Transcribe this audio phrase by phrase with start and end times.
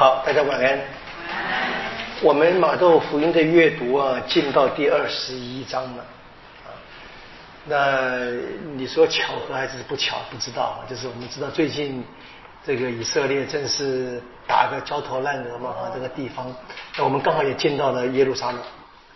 [0.00, 0.80] 好，大家晚安。
[2.22, 6.02] 我们马窦福音的阅读啊，进到第二十一章了。
[6.64, 6.72] 啊，
[7.66, 8.30] 那
[8.76, 10.16] 你说巧合还是不巧？
[10.30, 10.82] 不知道。
[10.88, 12.02] 就是我们知道最近
[12.64, 16.50] 这个以色列正是打个焦头烂额嘛，啊，这个地方。
[16.96, 18.62] 那我们刚好也进到了耶路撒冷。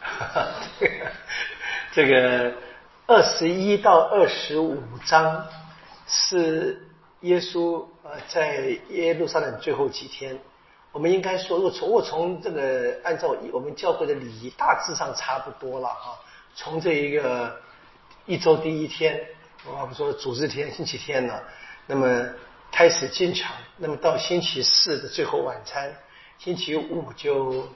[0.02, 0.46] 哈 哈
[1.94, 2.52] 这个
[3.06, 5.46] 二十一到二十五章
[6.06, 6.78] 是
[7.22, 10.38] 耶稣呃在耶路撒冷最后几天。
[10.94, 16.14] 我们应该说，如果从我从这个按照我们教会的礼仪，大致上差不多了啊。
[16.54, 17.60] 从这一个
[18.26, 19.20] 一周第一天，
[19.66, 21.34] 我们说主日天星期天呢，
[21.88, 22.24] 那么
[22.70, 25.92] 开始进场，那么到星期四的最后晚餐，
[26.38, 27.68] 星期五就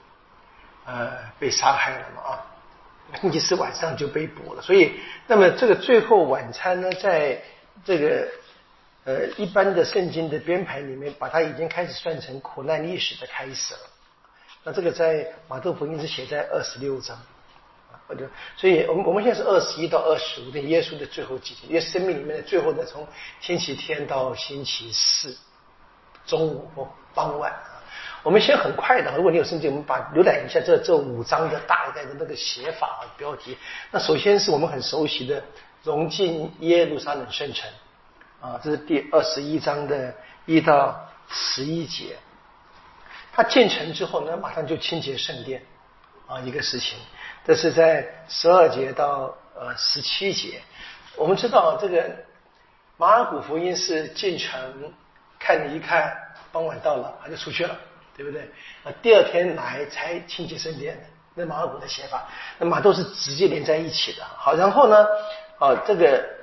[0.85, 1.11] 呃
[1.41, 2.47] 被杀害了嘛啊，
[3.21, 4.63] 星期四晚上就被捕了。
[4.63, 4.93] 所以，
[5.27, 7.43] 那么这个最后晚餐呢，在
[7.85, 8.29] 这个。
[9.09, 13.81] 呃，一般的圣经的编排里面，把它已经开始算成苦难历史的开始了。
[14.65, 17.17] 那这个在马窦福音是写在二十六章，
[17.91, 23.09] 啊，就所以我们我们现在是二十一到二十五，的耶稣的最后几天，耶稣生命里面的最后的从
[23.41, 25.35] 星期天到星期四
[26.27, 27.51] 中午或傍晚。
[28.23, 33.57] 我们先很快的，如果你有圣经，我们把浏览一下这这五章的大概的那个写法啊标题。
[33.91, 35.43] 那首先是我们很熟悉的
[35.83, 37.71] 融进耶路撒冷圣城。
[38.41, 40.15] 啊，这是第二十一章的
[40.47, 42.17] 一到十一节。
[43.33, 45.61] 他建成之后呢，马上就清洁圣殿，
[46.29, 46.97] 啊，一个事情。
[47.45, 50.61] 这是在十二节到呃十七节。
[51.17, 52.09] 我们知道这个
[52.97, 54.93] 马尔古福音是进城
[55.41, 56.17] 看你一看，
[56.53, 57.77] 傍晚到了他就出去了，
[58.17, 58.43] 对不对？
[58.85, 60.97] 啊，第二天来才清洁圣殿，
[61.35, 64.25] 那马尔古的写法，那马都是直接连在一起的。
[64.25, 65.05] 好，然后呢，
[65.59, 66.38] 啊，这个。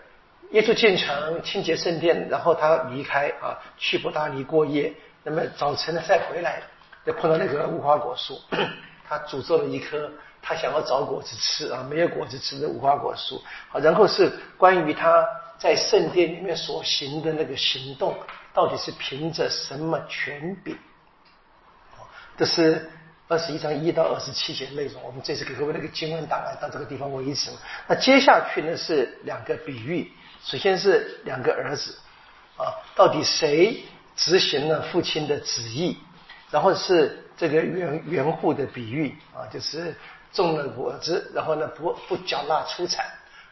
[0.52, 4.94] 耶稣进城清洁圣殿，然后他离开啊，去伯大尼过夜。
[5.24, 6.62] 那么早晨呢再回来，
[7.06, 8.40] 就碰到那个无花果树，
[9.10, 10.10] 他诅咒了一棵
[10.42, 13.42] 他想要找果子吃啊，没有果子吃的无花果树。
[13.70, 15.26] 好，然后是关于他
[15.58, 18.16] 在圣殿里面所行的那个行动，
[18.54, 20.78] 到底是凭着什么权柄？
[22.38, 22.90] 这是
[23.28, 25.02] 二十一章一到二十七节内容。
[25.02, 27.50] 我们这次给各位那个经文档案到这个地方为止。
[27.88, 30.12] 那接下去呢是两个比喻。
[30.46, 31.98] 首先是两个儿子，
[32.56, 33.84] 啊，到底谁
[34.16, 35.98] 执行了父亲的旨意？
[36.52, 39.96] 然后是这个园园户的比喻，啊，就是
[40.32, 43.08] 种了果子，然后呢不不缴纳出产。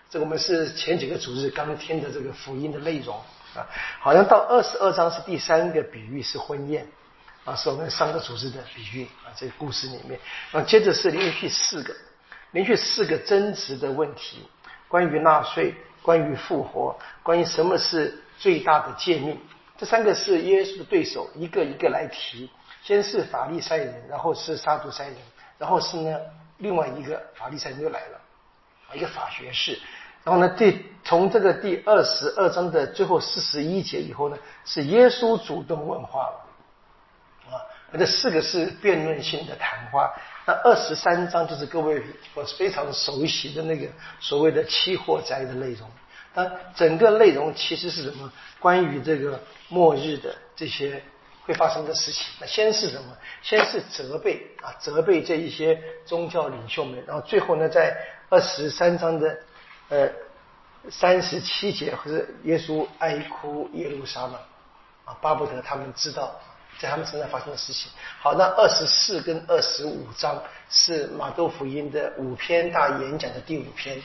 [0.07, 3.17] 这个我们是前几个主日刚听的这个福音的内容，
[3.55, 3.65] 啊，
[3.99, 6.87] 好像到二十二章是第三个比喻是婚宴，
[7.43, 10.19] 啊，是我们三个主日的比喻，啊，这个故事里面，
[10.51, 11.91] 啊，接着是连续四个，
[12.51, 14.47] 连续四个争执的问题，
[14.87, 15.73] 关于纳税。
[16.03, 19.39] 关于复活，关于什么是最大的诫命，
[19.77, 22.49] 这三个是耶稣的对手，一个一个来提。
[22.83, 25.15] 先是法利赛人，然后是撒杜塞人，
[25.57, 26.19] 然后是呢
[26.57, 28.19] 另外一个法利赛人又来了，
[28.93, 29.79] 一个法学士。
[30.25, 37.55] 然后呢，第从这个第二十二章的最后四十一节以后呢，是耶稣主动问话了。
[37.55, 37.55] 啊，
[37.97, 40.13] 这四个是辩论性的谈话。
[40.45, 43.87] 那二十三章就是各位我非常熟悉的那个
[44.19, 45.89] 所谓的期货灾的内容。
[46.33, 48.31] 那整个内容其实是什么？
[48.59, 49.39] 关于这个
[49.69, 51.01] 末日的这些
[51.45, 52.25] 会发生的事情。
[52.41, 53.15] 那先是什么？
[53.41, 57.03] 先是责备啊，责备这一些宗教领袖们。
[57.05, 57.95] 然后最后呢，在
[58.29, 59.37] 二十三章的
[59.89, 60.09] 呃
[60.89, 64.33] 三十七节，或者耶稣哀哭耶路撒冷
[65.05, 66.37] 啊，巴不得他们知道。
[66.79, 67.91] 在他们身上发生的事情。
[68.19, 74.01] 好，那二十四跟二十五章是马窦福音的五篇大演讲的第五篇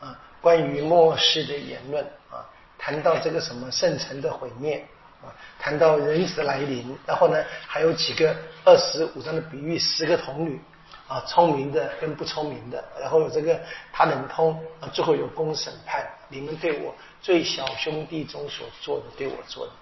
[0.00, 2.44] 啊，关于末世的言论啊，
[2.78, 4.84] 谈到这个什么圣城的毁灭
[5.22, 8.34] 啊，谈到人子的来临，然后呢，还有几个
[8.64, 10.60] 二十五章的比喻，十个童女
[11.06, 13.60] 啊，聪明的跟不聪明的，然后有这个
[13.92, 19.72] 他能通啊，最后有公审判，你们对我最小兄弟中所做的，对我做的。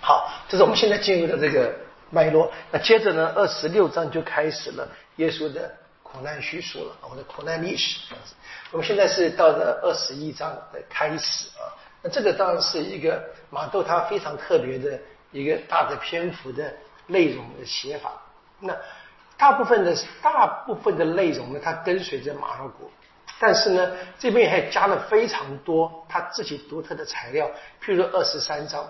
[0.00, 1.74] 好，这是我们现在进入的这个
[2.10, 2.50] 脉络。
[2.70, 5.70] 那接着呢，二十六章就开始了耶稣的
[6.02, 8.14] 苦难叙述了，我的苦难历史。
[8.70, 11.66] 我们现在是到了二十一章的开始啊。
[12.00, 14.98] 那这个当然是一个马窦他非常特别的
[15.32, 16.72] 一个大的篇幅的
[17.08, 18.12] 内容的写法。
[18.60, 18.74] 那
[19.36, 22.90] 大部分的大部分的内容呢，它跟随着马尔谷，
[23.40, 27.50] 但是呢，这边还加了非常多他自己独特的材料，
[27.82, 28.88] 譬如说二十三章。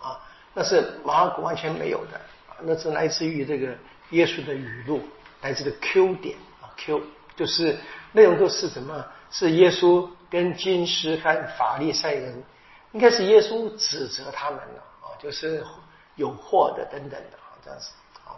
[0.00, 0.18] 啊，
[0.54, 2.16] 那是马尔谷完全没有的
[2.48, 3.74] 啊，那是来自于这个
[4.10, 5.00] 耶稣的语录，
[5.42, 7.02] 来自的 Q 点啊，Q
[7.36, 7.76] 就是
[8.12, 9.04] 内容都是什么？
[9.30, 12.42] 是耶稣跟金师和法利赛人，
[12.92, 15.64] 应该是耶稣指责他们了啊，就是
[16.16, 17.54] 有祸的等等的啊。
[17.64, 17.90] 这样子。
[18.24, 18.34] 啊，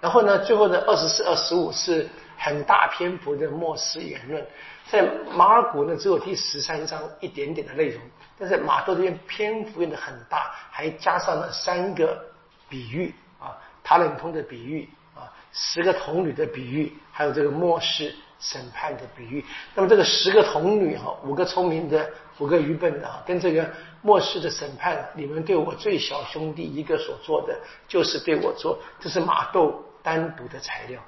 [0.00, 2.06] 然后呢，最后的二十四、二十五是
[2.36, 4.46] 很大篇幅的末世言论，
[4.90, 5.02] 在
[5.32, 8.02] 马尔谷呢只有第十三章一点点的内容，
[8.38, 12.24] 但是马窦这边篇幅用的很大，还加上了三个
[12.68, 18.14] 比喻啊，塔冷通的比喻啊，十个童女的比喻，还有这个末世。
[18.40, 19.42] 审判的比喻，
[19.74, 23.66] 那么这个十个童女哈，五个聪明的，五个愚笨的啊，跟这个
[24.02, 27.58] 末世的审判，你们对我最小兄弟一个所做的，
[27.88, 31.00] 就是对我做，这是马窦单独的材料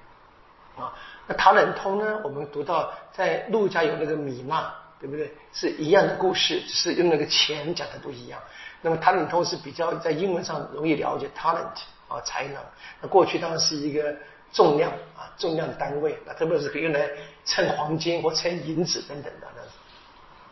[0.79, 0.95] 啊。
[1.27, 2.19] 那塔冷通呢？
[2.25, 5.33] 我们读到在路家有那个米娜，对不对？
[5.53, 8.41] 是一样的故事，只是用那个钱讲的不一样。
[8.83, 11.77] 那么塔冷通是比较在英文上容易了解 talent
[12.09, 12.57] 啊才能，
[13.01, 14.15] 那过去当然是一个。
[14.53, 17.11] 重量啊，重量单位，那特别是可以用来
[17.45, 19.47] 称黄金或称银子等等的。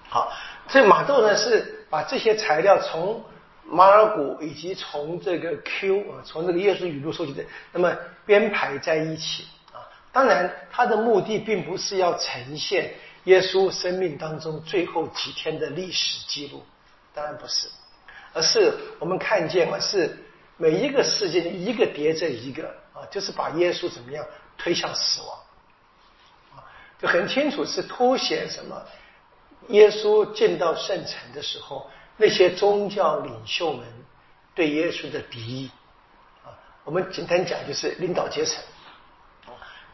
[0.08, 0.32] 好，
[0.68, 3.24] 所以马豆呢是把这些材料从
[3.64, 9.78] 马尔谷以及从这个 Q 啊，从这个耶稣语录收集的，那么编排在一起啊。
[10.12, 12.92] 当然，他的目的并不是要呈现
[13.24, 16.64] 耶稣生命当中最后几天的历史记录，
[17.12, 17.68] 当然不是，
[18.32, 20.16] 而是我们看见啊，是
[20.56, 22.74] 每一个事件一个叠着一个。
[22.94, 24.24] 啊，就是把耶稣怎么样
[24.56, 25.36] 推向死亡，
[26.54, 26.62] 啊，
[26.96, 28.80] 就很清楚是凸显什么？
[29.66, 33.84] 耶稣见到圣城的时候，那些宗教领袖们
[34.54, 35.70] 对耶稣的敌意，
[36.44, 36.54] 啊，
[36.84, 38.62] 我们简单讲就是领导阶层，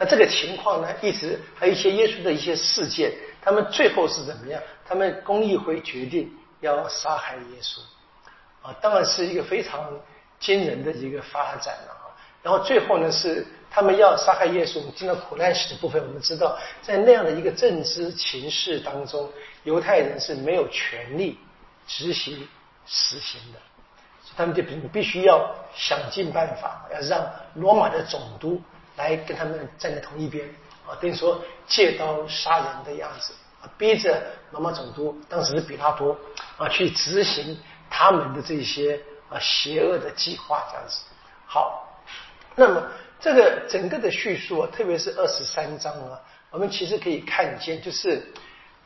[0.00, 3.12] 那这个情况呢，一直还有一些耶稣的一些事件，
[3.42, 4.58] 他们最后是怎么样？
[4.88, 7.80] 他们公议会决定要杀害耶稣，
[8.62, 9.92] 啊，当然是一个非常
[10.38, 11.96] 惊人的一个发展了。
[12.42, 14.78] 然后最后呢，是他们要杀害耶稣。
[14.78, 19.30] 我们进到苦难史的部分，我们知道，在那样的一个政治情势当中，
[19.64, 21.38] 犹太人是没有权利
[21.86, 22.48] 执行
[22.86, 23.58] 死刑的，
[24.34, 28.58] 他们就必必须要想尽办法，要让罗马的总督
[29.00, 30.46] 来跟他们站在同一边
[30.86, 33.32] 啊，等于说借刀杀人的样子
[33.62, 36.16] 啊，逼着罗马总督当时是比拉多
[36.58, 37.58] 啊去执行
[37.88, 39.00] 他们的这些
[39.30, 41.02] 啊邪恶的计划，这样子
[41.46, 41.86] 好。
[42.56, 42.82] 那么，
[43.20, 46.20] 这个整个的叙述啊，特别是二十三章啊，
[46.50, 48.26] 我们其实可以看见，就是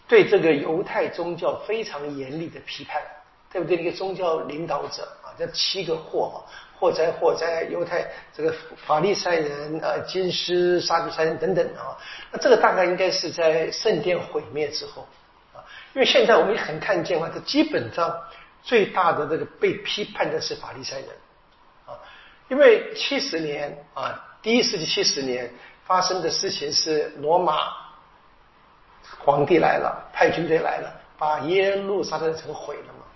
[0.06, 3.02] 对这个犹太宗教非常严厉的批判，
[3.50, 3.78] 对不对？
[3.78, 6.38] 一个宗教领导者啊，这七个祸啊，
[6.84, 11.96] 火灾火灾，犹太这个法利赛人啊，金师、撒比赛人等等啊，
[12.30, 15.08] 那这个大概应该是在圣殿毁灭之后
[15.54, 15.64] 啊，
[15.94, 18.14] 因为现在我们很看见啊，这基本上
[18.62, 21.08] 最大的这个被批判的是法利赛人
[21.86, 21.96] 啊。
[22.48, 25.50] 因为七十年啊，第一世纪七十年
[25.86, 27.72] 发生的事情是罗马
[29.24, 33.06] 皇帝来了，派军队来了，把耶路撒冷城毁了嘛，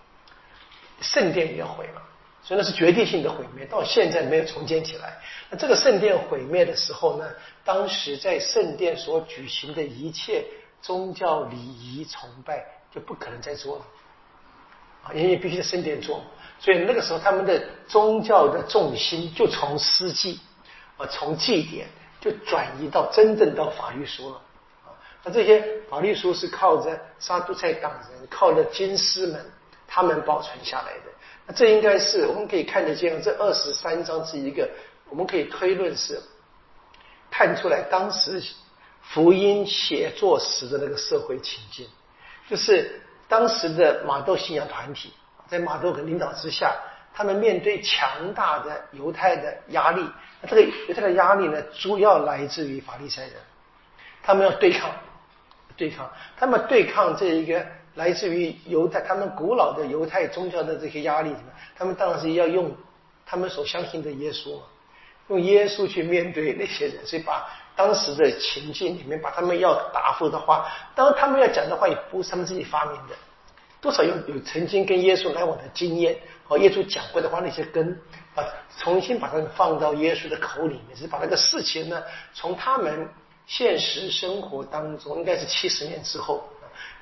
[1.03, 2.03] 圣殿也毁了，
[2.49, 5.21] 所以那是决定性的毁灭，到现在没有重建起来。
[5.51, 7.31] 那这个圣殿毁灭的时候呢，
[7.63, 10.43] 当时在圣殿所举行的一切
[10.81, 13.85] 宗教礼仪崇拜就不可能再做了，
[15.03, 16.23] 啊，因为必须在圣殿做。
[16.59, 20.41] 所以那个时候，他们的宗教的重心就从司祭
[20.97, 21.87] 啊，从祭典
[22.19, 24.37] 就转移到真正到法律书了
[24.87, 24.97] 啊。
[25.23, 29.45] 那这些法律书是靠着沙都塞党人、靠着军师们
[29.87, 31.13] 他们保存下来的。
[31.55, 34.69] 这应该是我们可以看得见，这二十三章是一个
[35.09, 36.21] 我们可以推论是
[37.31, 38.43] 看出来当时
[39.03, 41.89] 福音写作时的那个社会情境，
[42.49, 45.13] 就是当时的马窦信仰团体。
[45.49, 46.77] 在马窦的领导之下，
[47.15, 50.07] 他们面对强大的犹太的压力。
[50.43, 53.33] 那这个犹太的压力呢，主要来自于法利赛人，
[54.23, 54.91] 他们要对抗，
[55.75, 57.65] 对抗，他们对抗这一个
[57.99, 61.35] 来自于犹太，他们古老的犹太宗教的这些压力。
[61.77, 62.73] 他们当然是要用
[63.27, 64.63] 他们所相信的耶稣嘛，
[65.27, 73.17] 用耶稣去面对那些人，所以把当时的情境里面，把他们要答复的话，当然他们要讲的话，也不是他们自己发明的。
[73.81, 77.91] 多少有有曾经跟耶稣来往的经验，和耶稣讲过的话那些根
[78.37, 78.47] 啊，
[78.79, 82.01] 重新把它放到耶稣的口里面，是把那个事情呢，
[82.33, 83.09] 从他们
[83.47, 86.45] 现实生活当中，应该是七十年之后，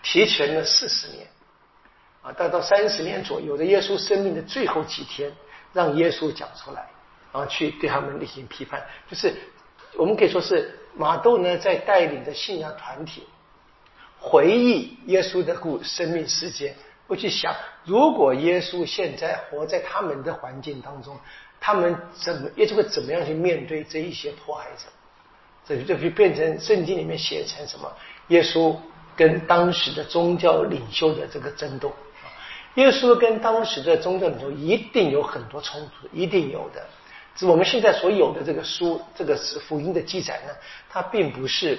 [0.08, 1.26] 提前了四十年，
[2.22, 5.32] 啊，到到三十年左右的耶稣生命的最后几天，
[5.72, 6.88] 让耶稣讲出来，
[7.32, 9.34] 然后去对他们进行批判，就是
[9.96, 13.26] 我们可以说是马窦呢在带领着信仰团体。
[14.20, 16.76] 回忆耶稣的故生命事件，
[17.08, 17.52] 不去想
[17.84, 21.18] 如果耶稣现在活在他们的环境当中，
[21.60, 24.84] 他们怎么耶稣会怎么样去面对这一些迫害者？
[25.66, 27.92] 这就就变成圣经里面写成什么？
[28.28, 28.76] 耶稣
[29.16, 31.92] 跟当时的宗教领袖的这个争斗
[32.74, 36.86] 耶稣跟当时的宗教领袖一定有很多冲突，一定有的。
[37.46, 40.52] 我们现在所有的这个书，这个福音的记载呢，
[40.88, 41.78] 它并不是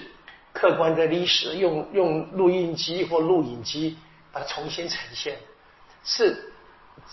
[0.53, 3.95] 客观的历史，用用录音机或录影机
[4.31, 5.37] 把它重新呈现，
[6.03, 6.51] 是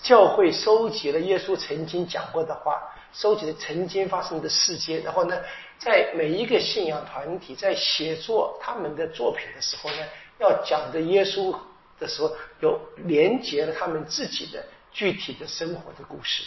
[0.02, 5.38] 教会收集了耶稣曾经讲过的话，收集了曾经发生的事件，然后呢，
[5.84, 9.96] 在每一个信仰团体在写作他们的作品的时候呢，
[10.38, 11.54] 要讲的耶稣
[12.00, 16.42] 的时候，有连接了他们自己的具体的生活的故事。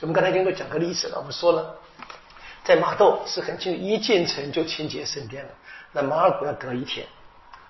[0.00, 1.74] 我们刚才跟过讲个例子了，我们说了，
[2.62, 5.50] 在马窦是很清楚，一进城就清洁圣殿了。
[5.92, 7.06] 那马尔谷要隔一天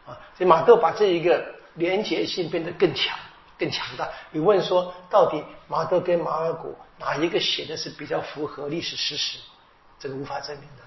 [0.05, 3.17] 啊，所以马窦把这一个连结性变得更强、
[3.57, 4.09] 更强大。
[4.33, 9.39] 你问说，到底马窦跟马尔谷哪一个写的是比较符合历史事实？
[10.01, 10.84] 这个无法证明的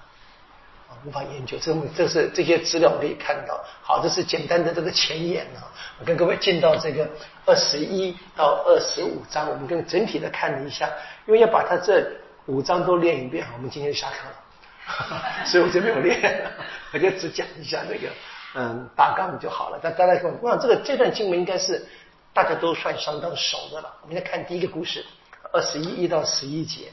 [0.90, 1.58] 啊，无法研究。
[1.60, 3.64] 这这是这些资料可以看到。
[3.82, 5.68] 好，这是简单的这个前言啊。
[6.00, 7.10] 我跟各位进到这个
[7.46, 10.90] 二十一到二十五章，我们跟整体的看了一下。
[11.26, 12.10] 因为要把它这
[12.46, 16.46] 五章都练一遍，我们今天就下课了， 所以我就没有练，
[16.94, 18.08] 我就只讲一下那个
[18.56, 19.80] 嗯大纲就好了。
[19.82, 21.86] 但大家说，我想这个这段经文应该是
[22.34, 23.94] 大家都算相当熟的了。
[24.04, 25.06] 我们来看第一个故事，
[25.52, 26.92] 二十一一到十一节。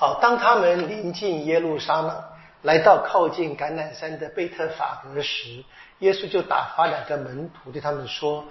[0.00, 2.24] 好，当他们临近耶路撒冷，
[2.62, 5.64] 来到靠近橄榄山的贝特法格时，
[5.98, 8.44] 耶稣就打发两个门徒对他们说：“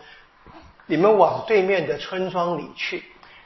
[0.87, 3.05] 你们往对面的村庄里去。”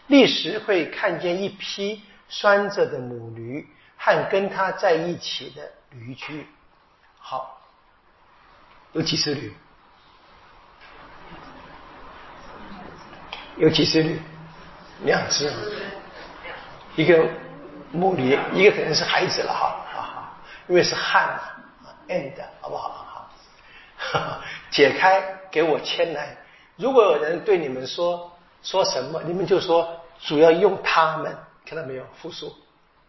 [0.09, 3.67] 立时会看见一匹拴着的母驴
[3.97, 6.47] 和跟它在一起的驴驹。
[7.19, 7.61] 好，
[8.93, 9.53] 有几只驴？
[13.57, 14.19] 有几只驴？
[15.03, 15.53] 两只。
[16.95, 17.29] 一个
[17.91, 21.55] 母驴，一个可能是孩子了哈，好好，因为是汉啊
[22.07, 23.29] ，end 好不好？
[23.97, 26.35] 哈， 解开给我牵来。
[26.75, 28.31] 如果有人对你们说
[28.63, 29.97] 说什么，你们就说。
[30.23, 32.03] 主要用他们，看到没有？
[32.21, 32.55] 复数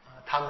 [0.07, 0.49] 啊，他们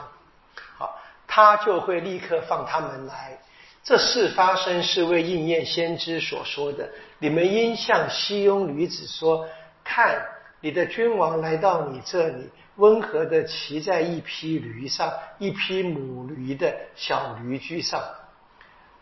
[0.79, 0.97] 好，
[1.27, 3.37] 他就会立刻放他们来。
[3.83, 6.89] 这事发生是为应验先知所说的。
[7.19, 9.45] 你们应向西庸女子说：
[9.83, 10.25] 看，
[10.61, 18.01] 你的君王来到你这里，温和的骑在一匹驴上，一匹母驴的小驴驹上。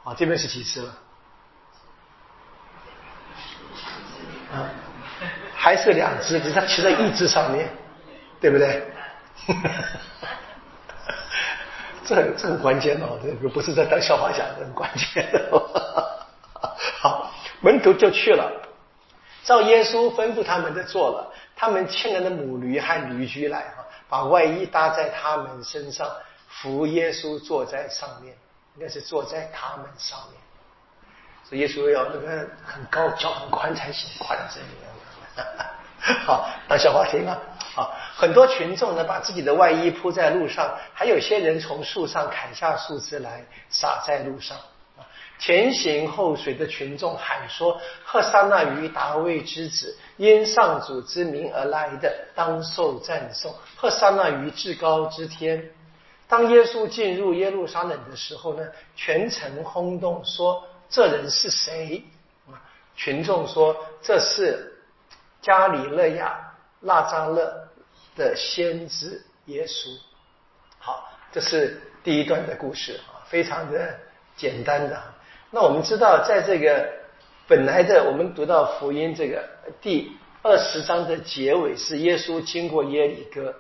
[0.05, 0.95] 啊，这边是几只了？
[4.53, 4.71] 啊。
[5.55, 7.69] 还是两只，只是骑在一只上面，
[8.41, 8.83] 对不对？
[12.03, 15.29] 这很这很关键哦，这个不是在当笑话讲，很关键。
[16.99, 18.51] 好，门徒就去了，
[19.45, 21.31] 照耶稣吩咐他们的做了。
[21.61, 26.11] 他们牵来的母驴和驴驹来哈，把外衣搭在他们身上，
[26.49, 28.35] 扶耶稣坐在上面，
[28.77, 30.41] 应该是坐在他们上面。
[31.45, 36.17] 所以耶稣要那个很高脚很宽才行，宽这样。
[36.25, 37.39] 好，当笑话听啊！
[37.75, 44.57] 好，很多群众呢，把自己的外衣铺在路上，还有些人从树上砍下树枝来撒在路上。
[45.41, 53.53] 前行后随的群众喊说：“赫萨那于达卫之子，因上主之名而来的，当受赞颂。
[53.75, 55.69] 赫萨那于至高之天。”
[56.29, 62.05] 当耶稣进入耶路撒冷的时候呢，全城轰动，说：“这人是谁？”
[62.47, 62.55] 啊
[62.95, 64.77] 群众说：“这是。”
[65.43, 66.39] 加里勒亚
[66.81, 67.67] 纳扎勒
[68.15, 69.97] 的先知耶稣，
[70.79, 73.99] 好，这是第一段的故事啊，非常的
[74.37, 75.03] 简单的。
[75.53, 76.89] 那我们知道，在这个
[77.49, 79.43] 本来的我们读到福音这个
[79.81, 83.55] 第二十章的结尾，是耶稣经过耶里哥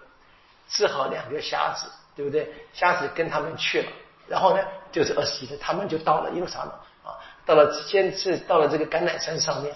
[0.69, 2.49] 治好两个瞎子，对不对？
[2.73, 3.89] 瞎子跟他们去了，
[4.29, 6.71] 然后呢，就是二十一的，他们就到了耶路撒冷
[7.05, 9.75] 啊，到了先是到了这个橄榄山上面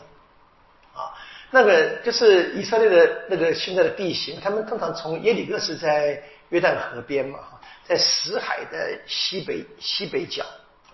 [0.95, 1.11] 啊。
[1.51, 7.41] 那个就是以色列的那个现在的地形，他们通常从耶里哥是在约旦河边嘛，
[7.85, 10.45] 在死海的西北西北角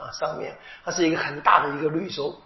[0.00, 2.40] 啊上面，它是一个很大的一个绿洲，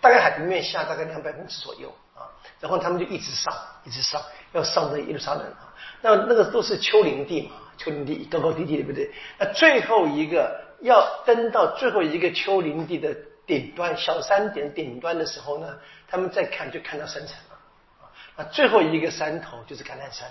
[0.00, 2.30] 大概海平面下大概两百公尺左右啊，
[2.60, 3.52] 然后他们就一直上，
[3.84, 9.10] 一直上，要上到耶路撒冷啊，那那个都是丘陵地嘛，丘陵地高高低低，对不对？
[9.38, 13.14] 那最后一个要登到最后一个丘陵地的
[13.46, 15.76] 顶端，小山顶顶端的时候呢？
[16.10, 17.58] 他们再看就看到山城了，
[18.00, 20.26] 啊，那最后一个山头就是橄榄山，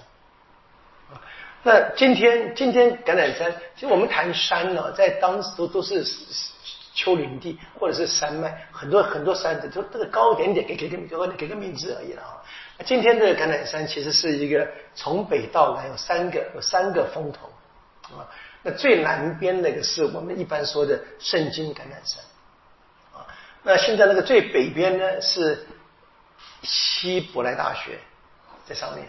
[1.12, 1.22] 啊，
[1.64, 6.06] 那今天今天橄榄山，其实我们谈山呢，在当时都都是
[6.94, 12.42] 丘陵地或者是山脉，很多很多山的，就这个高一点点，给给个给个给个名字而已了啊。
[12.86, 17.50] 今天的橄榄山其实是一个从北到南有三个有三个峰头，
[18.18, 18.26] 啊，
[18.64, 22.24] 那最南边那个是我们一般说的圣经橄榄山
[23.14, 23.26] 啊。
[23.64, 25.68] 那现在那个最北边呢是
[26.62, 28.00] 希伯来大学
[28.66, 29.06] 在上面，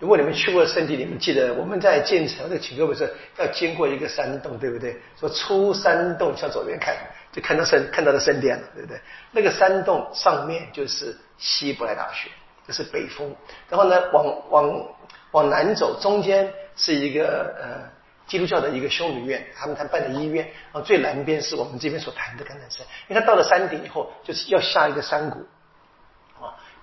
[0.00, 4.96] 如果你们去过圣地，你们记得我们在建城的请客不是要经过一个山洞，对不对？
[5.18, 6.96] 说出山洞向左边看，
[7.30, 8.98] 就看到圣看到的圣殿了，对不对？
[9.30, 12.30] 那个山洞上面就是希伯来大学，
[12.66, 13.30] 这是北峰。
[13.68, 14.84] 然后呢，往往
[15.32, 17.86] 往南走，中间是一个呃
[18.26, 20.46] 基督教的一个修女院，他们他办的医院。
[20.72, 22.86] 然后最南边是我们这边所谈的橄榄山。
[23.08, 25.46] 因为它到了山顶以后，就是要下一个山谷。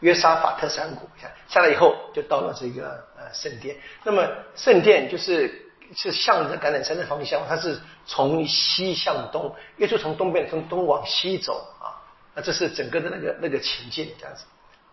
[0.01, 3.75] 约沙法特山谷，下下来以后就到了这个呃圣殿。
[4.03, 11.97] 那么圣殿就是是向着橄榄山的方向，它是从西向东，耶稣从东边从东往西走啊。
[12.35, 14.45] 那这是整个的那个那个情境这样子。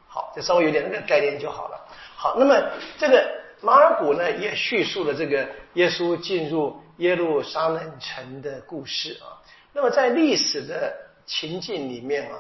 [0.08, 1.86] 好，就稍微有点那个概念就好了。
[2.16, 2.58] 好，那么
[2.96, 3.30] 这个
[3.60, 9.36] 马尔谷呢也叙述了这个耶稣进入耶路撒冷城的故事啊。
[9.74, 10.94] 那么在历史的
[11.26, 12.38] 情境里面啊。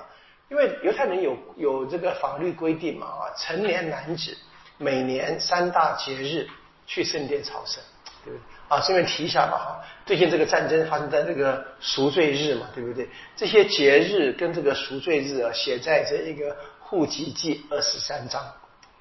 [0.54, 4.36] 因为犹太人有有这个法律规定嘛啊，成年男子
[4.78, 6.48] 每年三大节日
[6.86, 7.82] 去圣殿朝圣，
[8.24, 8.42] 对不对？
[8.68, 9.84] 啊，顺便提一下吧哈。
[10.06, 13.08] 最近这个战争发生在这个赎罪日嘛，对不对？
[13.34, 18.40] 这些节日跟这个赎罪日啊，写在这一个户籍记二十三章，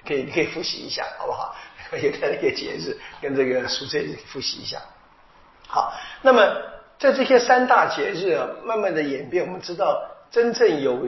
[0.04, 1.54] 可以你可以复习一下，好不好？
[1.92, 4.80] 犹太的一个节日跟这个赎罪日复习一下。
[5.68, 6.44] 好，那么
[6.98, 11.06] 在这些三大节日啊，慢慢的演变，我们知道真正有。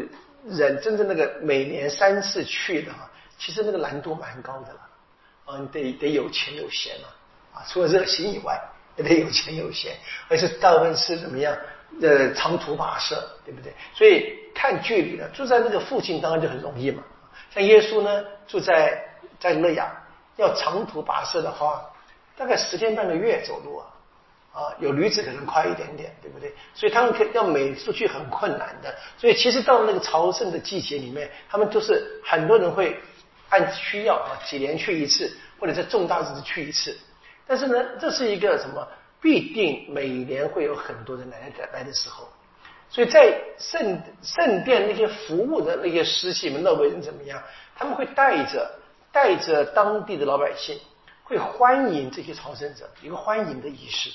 [0.49, 4.81] 人真正那个每年三次去的啊，其实那个难度蛮高的了，
[5.45, 7.09] 啊，你得得有钱有闲嘛，
[7.61, 8.61] 啊，除了热心以外，
[8.97, 9.97] 也得有钱有闲，
[10.29, 11.57] 而且大部分是怎么样，
[12.01, 13.73] 呃，长途跋涉，对不对？
[13.95, 17.03] 所以看距离的，住在那个附近当然就很容易嘛。
[17.51, 19.03] 像耶稣呢，住在
[19.41, 19.93] 在勒亚，
[20.37, 21.85] 要长途跋涉的话，
[22.37, 23.87] 大概十天半个月走路啊。
[24.57, 26.51] 啊，有驴子可能快一点点，对不对？
[26.75, 28.95] 所以他们可要每次去很困难的。
[29.19, 32.99] 所以其实到那个朝圣的季节里面，他们都是很多人会
[33.51, 36.97] 按需要啊，几年去一次，或者在重大日子去一次。
[37.47, 38.89] 但是呢，这是一个什么？
[39.21, 42.27] 必定每年会有很多人来来来的时候。
[42.89, 47.43] 所以在圣圣殿那些服务的那些师戏们、那为人怎么样？
[47.75, 48.71] 他们会带着
[49.13, 50.79] 带着当地的老百姓，
[51.25, 54.11] 会欢迎这些朝圣者，一个欢迎的仪式。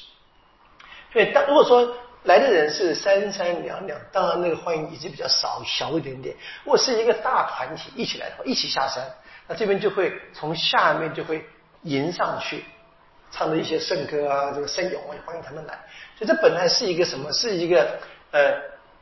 [1.12, 1.94] 所以，当如果说
[2.24, 6.36] 来的人是三三两两，当然那个欢迎仪式比较少，小一点点。
[6.64, 9.04] 如果是一个大团体一起来的话，一起下山，
[9.48, 11.46] 那这边就会从下面就会
[11.82, 12.64] 迎上去，
[13.32, 15.74] 唱的一些圣歌啊，这个圣咏啊，欢迎他们来。
[16.18, 17.30] 所以这本来是一个什么？
[17.34, 18.00] 是一个
[18.32, 18.54] 呃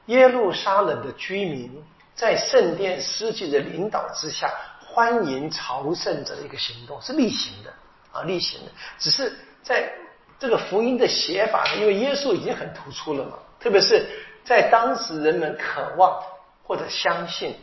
[0.07, 1.83] 耶路撒冷的居民
[2.15, 7.71] 在圣殿司祭的领导之下欢迎朝圣者的一个行动，是例行的
[8.11, 9.91] 啊，例行的，只是在。
[10.39, 14.07] 这个福音的写法呢，因为耶稣已经很突出了嘛，特别是
[14.45, 16.23] 在当时人们渴望
[16.63, 17.55] 或者相信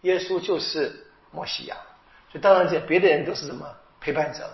[0.00, 1.76] 耶稣就是摩西亚，
[2.30, 3.66] 所以当然这别的人都是什么？
[4.00, 4.48] 陪伴者，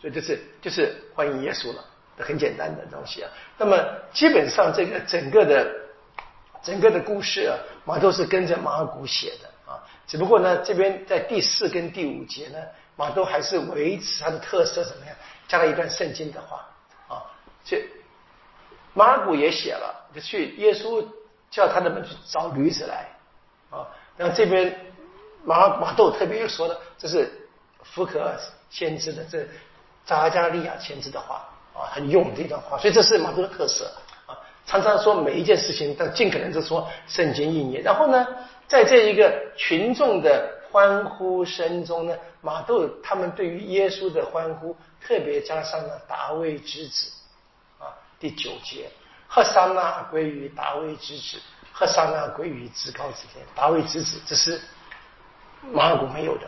[0.00, 1.84] 所以就是就是欢迎耶稣了，
[2.16, 3.30] 很简单的东西啊。
[3.58, 3.76] 那么
[4.12, 5.70] 基本上这个整个的
[6.62, 9.72] 整个的故事啊，马都是跟着马尔谷写的。
[9.72, 12.58] 啊，只不过呢这边在第四跟第五节呢，
[12.96, 15.14] 马都还是维持它的特色怎么样，
[15.46, 16.66] 加了一段圣经的话。
[17.70, 17.84] 这
[18.94, 21.06] 马古也写了，就去耶稣
[21.48, 23.08] 叫他们去找驴子来
[23.70, 23.86] 啊。
[24.16, 24.76] 然后这边
[25.44, 27.30] 马马窦特别又说了，这是
[27.84, 28.34] 福可尔
[28.68, 29.46] 先知的，这
[30.04, 33.84] 扎加利亚先知的话啊，很用这段话，所以这是马窦的特色
[34.26, 34.34] 啊。
[34.66, 37.82] 常常说每一件事情都尽可能是说圣经应验。
[37.84, 38.26] 然后呢，
[38.66, 47.12] 在这一个群众的欢呼声中呢，马窦他们对于耶稣的欢呼特别加上了大卫之子。
[48.20, 48.90] 第九节，
[49.26, 51.38] 赫沙那归于大卫之子，
[51.72, 53.42] 赫沙那归于至高之天。
[53.54, 54.60] 大卫之子，这是
[55.72, 56.46] 马尔谷没有的，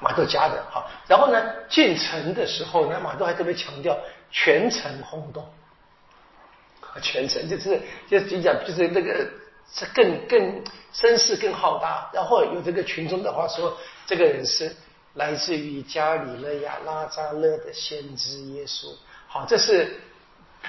[0.00, 0.64] 马窦加的。
[0.70, 3.98] 好，然后呢，进城的时候呢，马窦还特别强调
[4.30, 5.52] 全城轰动，
[7.02, 9.28] 全城就是就是讲就是那个
[9.72, 12.08] 是更更声势更浩大。
[12.12, 14.76] 然后有这个群众的话说，这个人是
[15.14, 18.94] 来自于加里勒亚拉扎勒的先知耶稣。
[19.26, 20.00] 好，这是。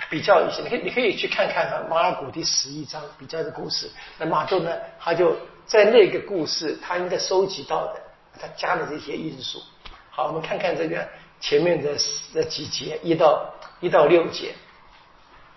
[0.09, 3.89] 比较一些，你可以你可以去看看啊，《马尔谷》第十一章比较的故事。
[4.17, 8.01] 那马窦呢，他就在那个故事，他应该收集到的，
[8.39, 9.61] 他加了这些因素。
[10.09, 11.07] 好，我们看看这个
[11.39, 11.91] 前面的
[12.33, 14.53] 那几节，一到一到六节，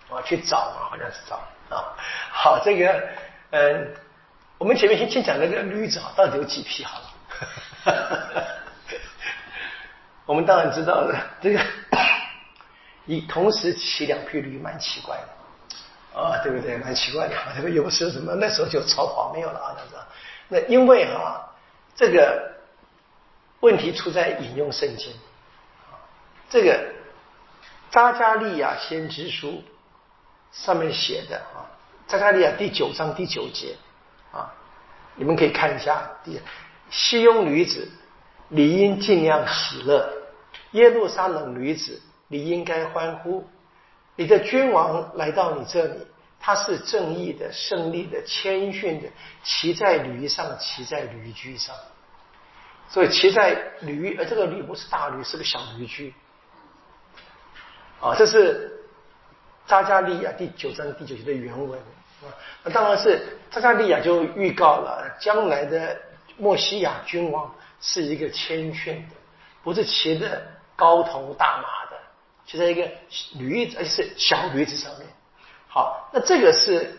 [0.08, 1.36] 我去找啊，好像是找
[1.74, 1.94] 啊。
[2.30, 3.08] 好，这个
[3.50, 3.94] 嗯，
[4.58, 7.04] 我们前面先先讲那个驴子啊，到底有几匹好了。
[10.26, 11.60] 我们当然知道了这个。
[13.06, 16.76] 一同时骑两匹驴，蛮奇怪的啊，对不对？
[16.78, 17.34] 蛮奇怪的。
[17.56, 20.04] 这个有时什么那时候就超跑没有了啊，那个。
[20.48, 21.50] 那因为哈，
[21.96, 22.52] 这个
[23.60, 25.12] 问题出在引用圣经
[26.50, 26.78] 这个
[27.90, 29.64] 扎加利亚先知书
[30.52, 31.64] 上面写的啊，
[32.06, 33.74] 扎加利亚第九章第九节
[34.30, 34.52] 啊，
[35.16, 36.10] 你们可以看一下。
[36.22, 36.38] 第
[36.90, 37.90] 西庸女子
[38.50, 40.12] 理应尽量喜乐，
[40.72, 43.46] 耶路撒冷女子你应该欢呼，
[44.16, 46.06] 你的君王来到你这里。
[46.40, 49.08] 他是正义的、胜利的、谦逊的，
[49.44, 51.76] 骑在驴上，骑在驴驹上。
[52.88, 56.12] 所以骑在驴，而这个驴不是大驴，是个小驴驹。
[58.00, 58.82] 啊，这是
[59.66, 61.78] 扎加利亚第九章第九节的原文
[62.22, 62.26] 啊。
[62.64, 65.96] 那当然是扎加利亚就预告了将来的
[66.38, 69.14] 墨西亚君王是一个谦逊的，
[69.62, 70.42] 不是骑着
[70.74, 71.81] 高头大马
[72.44, 72.90] 就，在一个
[73.34, 75.06] 驴子，而且是小驴子上面。
[75.68, 76.98] 好，那这个是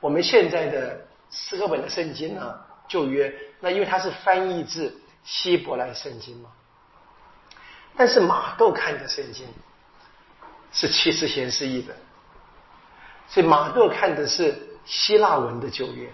[0.00, 2.54] 我们现在的斯科本的圣经呢，
[2.88, 3.34] 旧约。
[3.60, 6.50] 那因为它是翻译自希伯来圣经嘛，
[7.96, 9.46] 但是马窦看的圣经
[10.72, 11.96] 是七十贤士译本，
[13.26, 14.54] 所以马窦看的是
[14.84, 16.08] 希腊文的旧约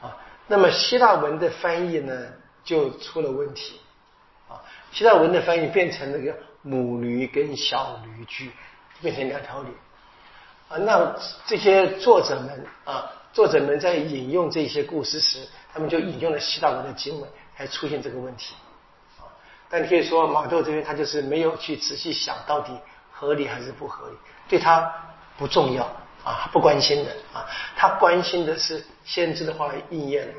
[0.00, 0.16] 啊。
[0.46, 2.14] 那么希腊文的翻译呢，
[2.64, 3.80] 就出了问题
[4.48, 4.60] 啊。
[4.92, 8.50] 希腊文的翻译变成那个母驴跟小驴驹，
[9.00, 9.68] 变成两条驴。
[10.68, 18.54] 啊，那这些作者们啊，作者们在引用这些故事时，他们就引用了希腊文的经文，才出现这个问题。
[19.18, 19.26] 啊，
[19.68, 22.72] 但可以说马窦这边他就是没有去仔细想到底
[23.12, 24.16] 合理还是不合理，
[24.48, 24.92] 对他
[25.36, 25.84] 不重要
[26.22, 30.34] 啊，不关心的啊，他关心的是先知的话应验了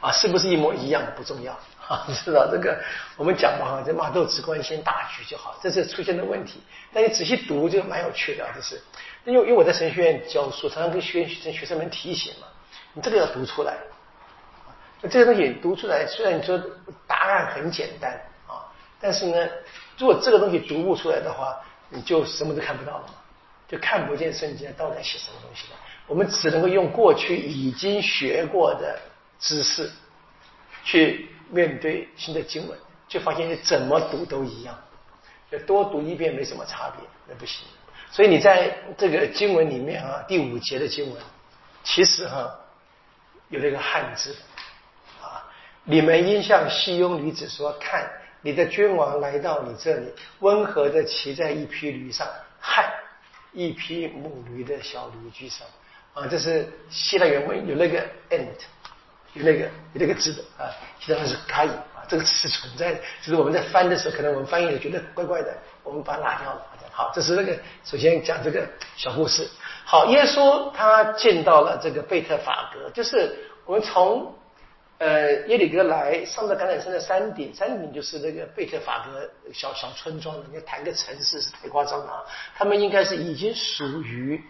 [0.00, 1.56] 啊，是不是一模一样不重要。
[1.88, 2.76] 啊，你知道这个，
[3.16, 6.60] 我们讲嘛哈，这马窦只关心大局就好，这是出现的问题。
[6.92, 8.82] 但你仔细读就蛮有趣的，这是，
[9.24, 12.48] 因为因为我在神学院教书，常常跟学生学生们提醒嘛，
[12.92, 13.76] 你这个要读出来。
[15.00, 16.60] 那这个东西读出来，虽然你说
[17.06, 18.12] 答案很简单
[18.48, 18.66] 啊，
[19.00, 19.48] 但是呢，
[19.96, 21.56] 如果这个东西读不出来的话，
[21.88, 23.14] 你就什么都看不到了嘛，
[23.68, 25.78] 就看不见圣经到底写什么东西了。
[26.08, 28.98] 我们只能够用过去已经学过的
[29.38, 29.88] 知识
[30.82, 31.30] 去。
[31.50, 32.78] 面对新的经文，
[33.08, 34.76] 就发现你怎么读都一样，
[35.50, 37.66] 就多读一遍没什么差别，那不行。
[38.10, 41.22] 所以你在这个经文里面啊，第五节的经文，
[41.84, 42.52] 其实哈
[43.48, 44.34] 有那个汉字
[45.22, 45.44] 啊，
[45.84, 48.10] 你们应向西庸女子说：看，
[48.42, 52.26] 你的君王来到你这里，温和的骑在一匹驴上，
[52.60, 52.90] 汉
[53.52, 55.66] 一匹母驴的小驴驹上
[56.14, 58.56] 啊，这是希腊原文有那个 end。
[59.36, 60.66] 有那个有那个字的啊，
[60.98, 66.62] 其他是可以啊，这个词是存在的，只是我们在翻的时候，可能我们翻译的觉得怪怪的，我们把它拿掉了。
[66.90, 69.46] 好，这是那个首先讲这个小故事。
[69.84, 74.34] 好，耶稣他见到了这个贝特法格，就是我们从
[74.96, 82.24] 呃耶里哥来上到橄榄山的山顶，山顶就是那个贝特法格小小村庄你要谈个城市是太夸张了啊！
[82.56, 84.42] 他们应该是已经属于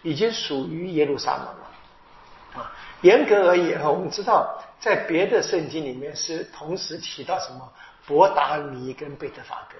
[0.00, 2.72] 已经属于耶路撒冷了啊。
[3.02, 7.72] 严格而言哈，我们知道在别的圣经里面是同时提到什么
[8.06, 9.76] 伯达尼跟贝特法格，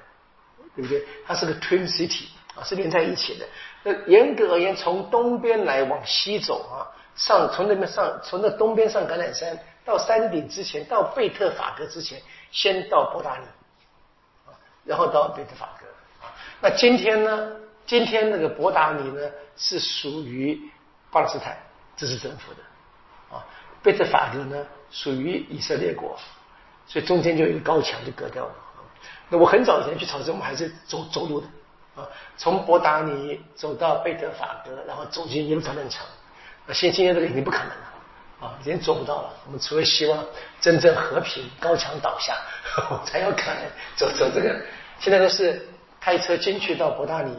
[0.74, 1.04] 对不对？
[1.26, 3.46] 它是个 twin city 啊，是连在一起的。
[3.82, 13.44] 那严格而言，从东边来往西走啊，上从那边上从那东边上橄榄山到山顶之前，到贝特法格之前，先到伯达尼
[14.46, 14.54] 啊，
[14.84, 15.86] 然后到贝特法格。
[16.60, 17.52] 那今天呢？
[17.86, 19.20] 今天那个伯达尼呢
[19.56, 20.60] 是属于
[21.10, 21.58] 巴勒斯坦
[21.96, 22.58] 支持政府的。
[23.82, 26.18] 贝特法格呢属于以色列国，
[26.86, 28.54] 所以中间就有一个高墙就隔掉了。
[29.28, 31.46] 那我很早以前去朝圣，我们还是走走路的
[31.94, 36.04] 啊，从伯达尼走到贝特法格，然后走进耶路撒冷城。
[36.66, 37.92] 那现今天这个已经不可能了
[38.40, 39.30] 啊，已经做不到了。
[39.46, 40.24] 我们除了希望
[40.60, 42.36] 真正和平，高墙倒下，
[43.06, 43.62] 才有可能
[43.96, 44.60] 走走这个。
[44.98, 45.66] 现在都是
[46.00, 47.34] 开车进去到伯达尼，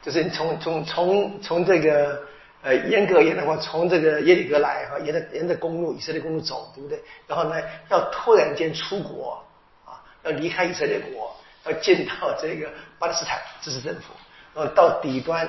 [0.00, 2.26] 就是从从从从这个。
[2.68, 7.02] 呃，严格而言的话，从这个耶里哥来哈，沿着沿着公路，以色列公路走，对不对？
[7.26, 7.56] 然后呢，
[7.88, 9.42] 要突然间出国
[9.86, 14.12] 啊，要离开以色列国，要进到这个巴勒斯坦支持政府，
[14.54, 15.48] 然后到底端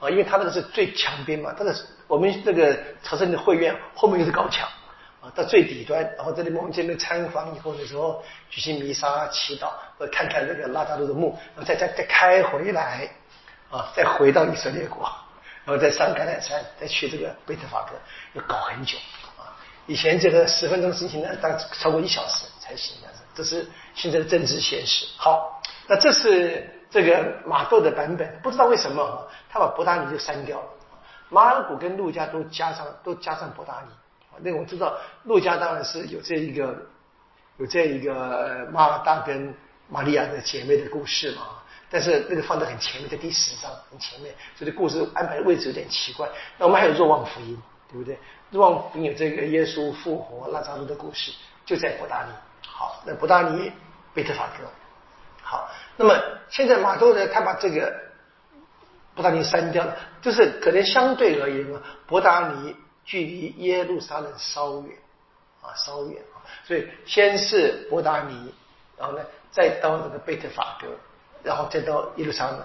[0.00, 1.72] 啊，因为他那个是最强边嘛，这个
[2.08, 4.68] 我们这个朝圣的会院后面就是高墙
[5.20, 13.08] 啊，到最底端，然后这里我们这边参访以后的时候，举行弥撒祈祷，或看看这个拉扎路的墓，然后再再再开回来
[13.70, 15.08] 啊，再回到以色列国。
[15.66, 17.96] 然后再上橄榄山，再去这个贝特法格，
[18.34, 18.96] 要搞很久
[19.36, 19.50] 啊！
[19.86, 22.96] 以前这个十分钟事情呢，大概超过一小时才行。
[23.34, 25.04] 这是现在的政治现实。
[25.18, 30.68] 好，那这是这个马窦的版本，不知道为什么他把伯达尼就删掉了。
[31.28, 33.92] 马尔谷跟路加都加上，都加上伯达尼。
[34.38, 36.74] 那我知道，路加当然是有这一个，
[37.58, 39.52] 有这一个马尔大跟
[39.88, 41.55] 玛利亚的姐妹的故事嘛。
[41.88, 46.28] 但是那个放在很前面，在第十章很前面，所以故事安排的位置有点奇怪。
[46.58, 47.56] 那我们还有若望福音，
[47.88, 48.18] 对不对？
[48.50, 51.32] 若望福音有这个耶稣复活拉扎路的故事，
[51.64, 52.32] 就在伯大尼。
[52.66, 53.70] 好，那伯大尼
[54.12, 54.64] 贝特法哥。
[55.42, 57.94] 好，那么现在马窦呢，他把这个
[59.14, 64.98] 伯大尼删掉了，就是可能相对而言啊，伯大尼距离耶路撒冷稍远
[65.62, 68.52] 啊，稍远啊，所以先是伯大尼，
[68.98, 70.88] 然后呢，再到那个贝特法哥。
[71.46, 72.60] 然后再到耶路撒冷，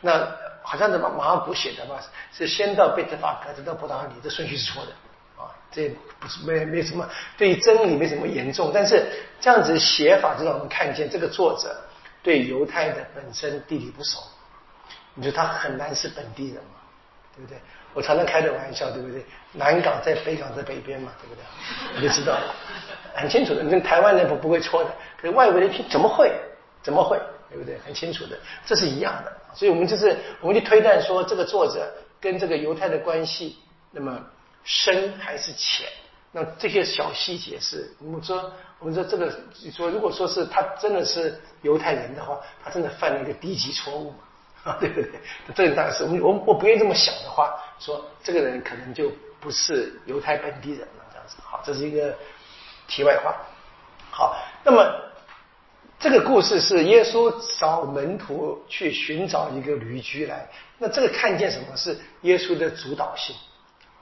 [0.00, 0.24] 那
[0.62, 2.00] 好像怎么马尔谷写的吧？
[2.32, 4.92] 是先到贝特法格，再到伯达尼，这顺序是错的
[5.42, 5.50] 啊！
[5.72, 5.88] 这
[6.20, 9.04] 不是没没什么对真理没什么严重，但是
[9.40, 11.76] 这样子写法就让我们看见这个作者
[12.22, 14.20] 对犹太的本身地理不熟，
[15.14, 16.78] 你说他很难是本地人嘛？
[17.34, 17.58] 对不对？
[17.92, 19.24] 我常常开的玩笑，对不对？
[19.52, 21.42] 南港在北港在北边嘛，对不对？
[21.96, 22.54] 你就知道了
[23.14, 24.90] 很清楚的，你台湾人不不会错的，
[25.20, 26.32] 可是外国人听怎么会？
[26.82, 27.18] 怎么会？
[27.50, 27.78] 对不对？
[27.84, 29.32] 很清楚的，这是一样的。
[29.52, 33.58] 所以我们就是我们就推断说，这个作者跟这个犹太的关系，
[33.90, 34.24] 那么
[34.62, 35.88] 深还是浅？
[36.30, 39.28] 那这些小细节是，我们说，我们说这个，
[39.72, 44.10] 说如果说是他真的是犹太人的话，他真的犯了一个低级错误
[44.62, 44.76] 嘛？
[44.78, 45.10] 对不对？
[45.52, 49.10] 这当然是我我我不愿意这么想的话，说这个人可能就
[49.40, 51.36] 不是犹太本地人了，这样子。
[51.42, 52.14] 好，这是一个
[52.86, 53.34] 题外话。
[54.12, 55.09] 好，那么。
[56.00, 63.36] 这个故事是耶稣找门徒去寻找一个旅居来，那这个看见什么是耶稣的主导性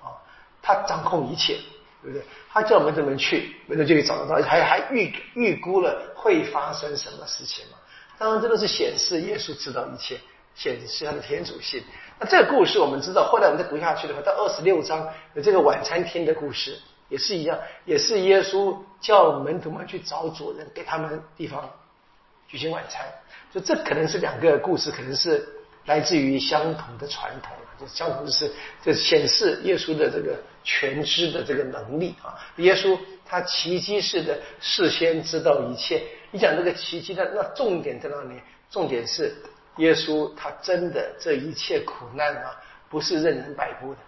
[0.01, 0.15] 啊？
[0.63, 1.59] 他掌控一切，
[2.01, 2.25] 对不对？
[2.49, 7.79] 他叫门徒们去，门徒就可以找得到，还还预预估了会发生什么事情嘛？
[8.17, 10.21] 当然，这都是显示耶稣知道一切，
[10.55, 11.83] 显示他的天主性。
[12.21, 21.69] 那这个故事我们知道，后来我们再读下去的话，到二十六章有这个晚餐厅的故事，也是一样，也是耶稣叫门徒们去找主人，给他们地方。
[22.49, 23.07] 举行晚餐，
[23.53, 25.47] 就这可能是两个故事，可能是
[25.85, 28.51] 来自于相同的传统，就相同的是，
[28.83, 30.35] 这显示耶稣的这个
[30.65, 32.35] 全知的这个能力啊。
[32.57, 36.03] 耶稣他奇迹式的事先知道一切。
[36.31, 38.41] 你讲这个奇迹的，那重点在哪里？
[38.71, 39.37] 重点是
[39.77, 42.57] 耶稣他真的这一切苦难啊，
[42.89, 44.01] 不是任人摆布的，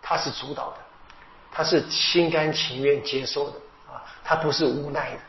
[0.00, 0.78] 他是主导的，
[1.50, 3.56] 他是心甘情愿接受的
[3.90, 5.20] 啊，他不是无奈的。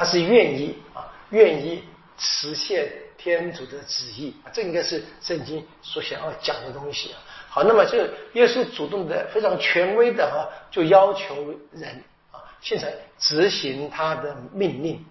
[0.00, 1.84] 他是愿意啊，愿意
[2.16, 7.20] 实现天主的旨意，这应该是圣经所想要讲的东西啊。
[7.50, 7.98] 好，那么就
[8.32, 15.04] 耶稣主动的、非常权威的哈，就要求人啊，现在执行他的命令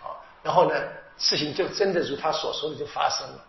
[0.00, 0.80] 啊，然后呢，
[1.18, 3.44] 事情就真的如他所说的就发生了。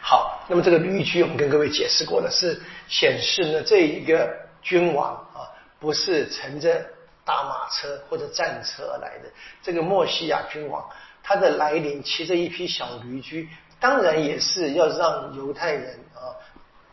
[0.00, 5.46] 好，那么这个驴驹我们跟各位解释过了，是显示呢这一个君王啊，
[5.78, 6.84] 不是乘着。
[7.26, 9.28] 大马车或者战车而来的
[9.60, 10.88] 这个墨西亚君王，
[11.24, 13.48] 他的来临骑着一匹小驴驹，
[13.80, 16.30] 当然也是要让犹太人啊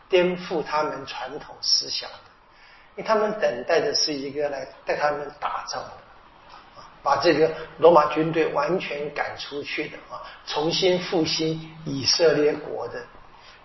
[0.08, 2.16] 颠覆他们传统思想的，
[2.96, 10.18] 因为他们等待的是一个来带他们打仗的，把这个罗马军队完全赶出去的啊，
[10.48, 13.00] 重新复兴以色列国的。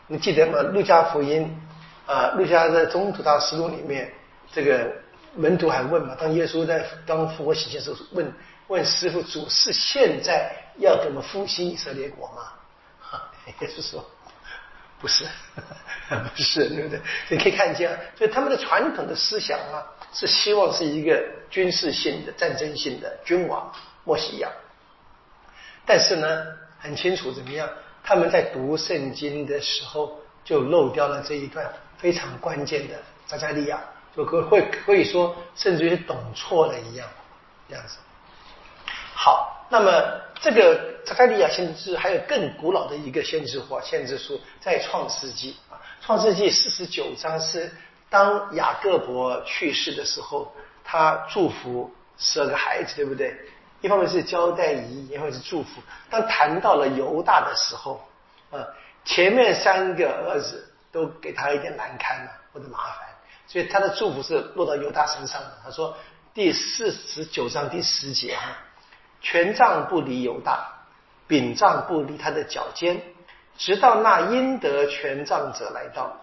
[0.05, 0.62] 你记得吗？
[0.62, 1.60] 路加福音
[2.05, 4.13] 啊，路加在中途大师路里面
[4.51, 4.88] 这个。
[5.36, 6.15] 门徒还问嘛？
[6.15, 8.34] 当耶稣在当复活显现时候，问
[8.68, 12.54] 问师傅主是现在要怎么复兴以色列国吗？
[13.62, 14.04] 耶稣说
[15.00, 15.26] 不是，
[16.36, 17.00] 不是，对不对？
[17.30, 23.72] 你可以看见，所以他们的传统的思想啊，是希望是一个军事性的、战争性的君王
[24.04, 24.50] 莫西亚。
[25.86, 26.46] 但是呢，
[26.80, 27.70] 很清楚怎么样？
[28.04, 33.82] 他们在读圣经的时候就漏掉了这一段非常关键的扎加利亚。
[34.19, 37.08] 就可会可以说，甚至于懂错了一样，
[37.69, 37.95] 这样子。
[39.15, 47.71] 好，那么这个扎加利亚先知还有更古老的一个先知话，先知书在创世纪啊，创世纪四十九章是
[48.10, 50.53] 当雅各伯去世的时候，
[50.84, 53.34] 他祝福十二个孩子，对不对？
[53.79, 55.82] 一方面是交代遗，一方面是祝福。
[56.10, 58.05] 当谈到了犹大的时候，
[58.51, 58.67] 啊，
[59.05, 63.09] 前面三个儿子都给他一点难堪了或者麻烦。
[63.50, 65.58] 所以他的祝福是落到犹大身上的。
[65.64, 65.98] 他说
[66.36, 68.56] 第四十九章第十节哈，
[69.22, 70.72] 权杖不离犹大，
[71.28, 73.02] 柄杖不离他的脚尖，
[73.58, 76.16] 直到那应得权杖者来到，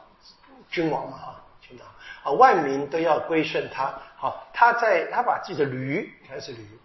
[0.70, 1.88] 君王嘛哈，君王
[2.22, 3.92] 啊，万民都要归顺他。
[4.16, 6.78] 好，他在他把自己的驴，还是驴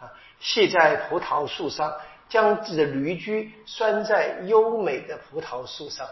[0.00, 0.06] 啊，
[0.38, 1.92] 系在葡萄树上，
[2.28, 6.06] 将自己的驴驹拴在优美的葡萄树上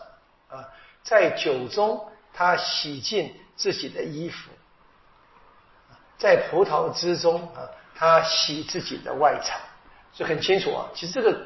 [0.48, 0.66] 啊，
[1.04, 3.32] 在酒中他洗净。
[3.56, 4.50] 自己的衣服，
[6.18, 7.64] 在葡萄之中啊，
[7.94, 9.58] 他洗自己的外场，
[10.12, 10.86] 所以很清楚啊。
[10.94, 11.36] 其实这个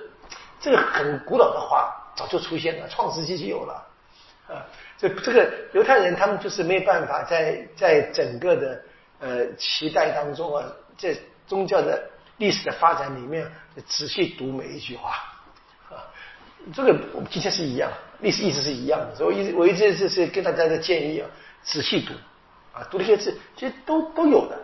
[0.61, 3.87] 这个很古老的话早就出现了，创世纪就有了
[4.49, 4.67] 啊。
[4.99, 8.83] 这这个犹太人他们就是没有办法在在整个的
[9.21, 10.67] 呃期待当中啊，
[10.99, 12.03] 在宗教的
[12.37, 13.51] 历史的发展里面
[13.87, 15.15] 仔细读每一句话。
[16.75, 21.27] 这个我们今天是一样，历史一直是一样的，所以我一直我一直就是跟大家的建议啊，
[21.63, 22.13] 仔细读
[22.73, 24.57] 啊，读这些字其实都都有的。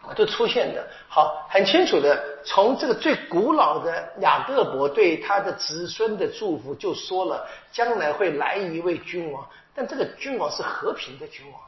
[0.00, 11.60] 啊都出现的好，很清楚的，从这个最古老的雅各伯对他的子孙的祝福就说了，将来会来一位君王，但这个君王是和平的君王。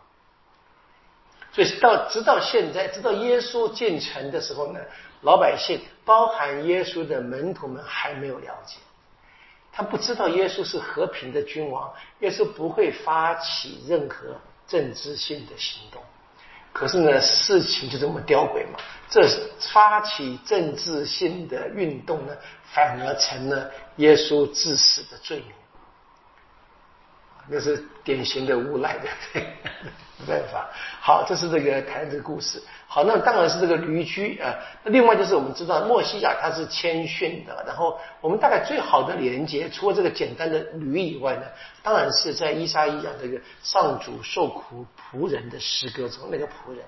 [1.52, 4.80] 所以到直到现在，直到耶稣进城的时候呢，
[5.22, 8.78] 老百姓，包含耶稣的门徒们还没有了解，
[9.72, 14.34] 他不知道耶稣是和平的君王，耶稣不会发起任何
[14.70, 16.00] 政治性的行动。
[16.72, 18.78] 可是呢，事情就这么吊诡嘛。
[19.11, 19.28] 这
[19.59, 22.37] 发起政治性的运动呢，
[22.72, 25.48] 反而成了耶稣致死的罪名。
[27.50, 30.68] 那是典型的无赖的，没办法。
[31.00, 32.62] 好，这是这个谈这个故事。
[32.86, 34.54] 好，那当然是这个驴驹啊。
[34.84, 37.64] 那另外就是我们知道，墨西亚他是谦逊的。
[37.66, 41.42] 然后我们大概最好的连接，除了这个简单的驴以外呢，
[41.82, 46.84] 当然是在伊莎伊亚这个上主受苦仆人的诗歌中，那个仆人。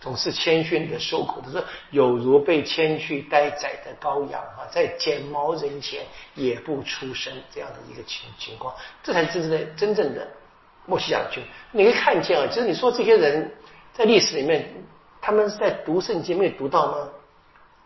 [0.00, 10.26] 总是谦逊的受苦，他说有如被牵去待宰的羔羊啊，在剪毛人前也不出声，这样的一个情情况，这才真正的真正的
[10.86, 11.44] 墨西亚军。
[11.70, 13.54] 你可以看见啊，其实你说这些人
[13.92, 14.66] 在历史里面，
[15.20, 17.08] 他们是在读圣经没有读到吗？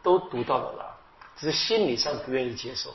[0.03, 0.97] 都读到了啦，
[1.37, 2.95] 只是心理上不愿意接受。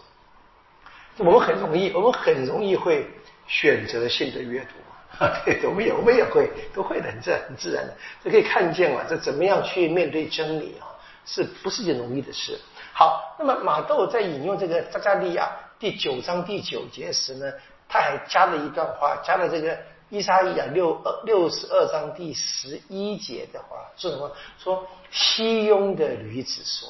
[1.18, 3.06] 我们很容易，我们很容易会
[3.48, 4.76] 选择性的阅读。
[5.20, 10.88] 啊， 对，我们也我们也会都会的，很自然很自然的，这可以看见嘛，这怎么样去面对真理啊，
[11.26, 12.58] 是不是件容易的事？
[12.94, 17.52] 好，那么马窦在引用这个扎加利亚第九章第九节时呢，
[17.90, 19.78] 他还加了一段话，加了这个
[20.10, 24.32] 伊莎伊亚六二六十二章第十一节的话，说什么？
[24.58, 26.90] 说西庸的女子说，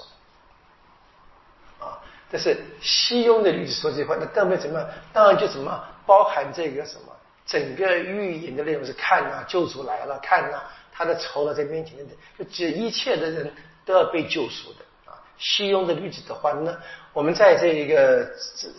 [1.79, 1.97] 啊，
[2.31, 4.85] 这是西庸的女子说这句话，那当然怎么？
[5.11, 7.08] 当然就什么包含这个什么？
[7.49, 10.61] 整个预言的内容是看呐，救主来了，看呐，
[10.93, 13.51] 他的仇了在面前等等，就这一切的人
[13.83, 15.17] 都要被救赎的啊。
[15.39, 16.77] 西庸的女子的话，那
[17.11, 18.29] 我们在这一个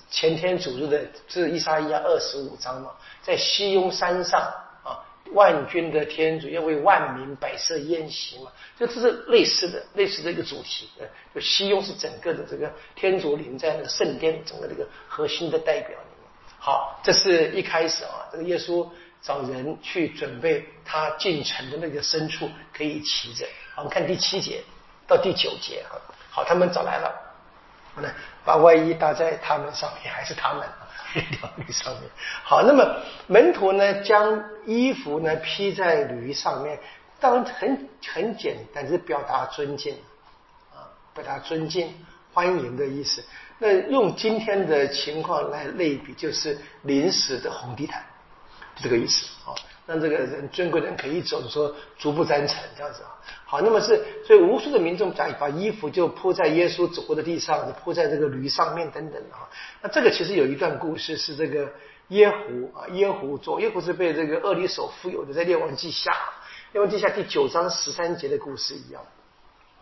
[0.08, 4.40] 前天主日的这伊莎伊亚二十五章嘛，在西庸山上
[4.84, 5.02] 啊，
[5.32, 10.88] 万军的天主要为万民摆设宴席嘛，就这是类似的类似的一个主题。
[11.34, 15.98] 就西庸是整个的这个天主临在那个圣殿整个这个核心的代表。
[16.62, 18.86] 好，这是一开始啊，这个耶稣
[19.22, 23.46] 找人去准备他进城的那个牲畜可以骑着。
[23.76, 24.62] 我们看第七节
[25.06, 25.96] 到第九节啊，
[26.30, 27.10] 好，他们找来了，
[27.96, 28.10] 呢，
[28.44, 30.86] 把外衣搭在他们上面，还是他们啊，
[31.56, 32.02] 驴上面。
[32.44, 32.84] 好，那么
[33.26, 36.78] 门徒呢，将衣服呢披在驴上面，
[37.18, 39.94] 当然很很简单，是表达尊敬
[40.74, 41.94] 啊，表达尊敬、
[42.34, 43.24] 欢迎的意思。
[43.60, 48.02] 那用今天的情况来类比，就是临时的红地毯，
[48.74, 49.54] 就这个意思啊。
[49.86, 53.10] 让这个人尊贵人可以走，说足不沾尘这样子啊。
[53.44, 59.50] 好，那么是所以无数的民众把把衣服就铺在耶稣走过的地上，铺在这个驴上面等等啊。
[59.82, 61.70] 那这个其实有一段故事，是这个
[62.08, 66.10] 耶胡啊，耶胡做耶胡是被这个恶里手富有的，在列王记下
[66.72, 69.02] 列王记下第九章十三节的故事一样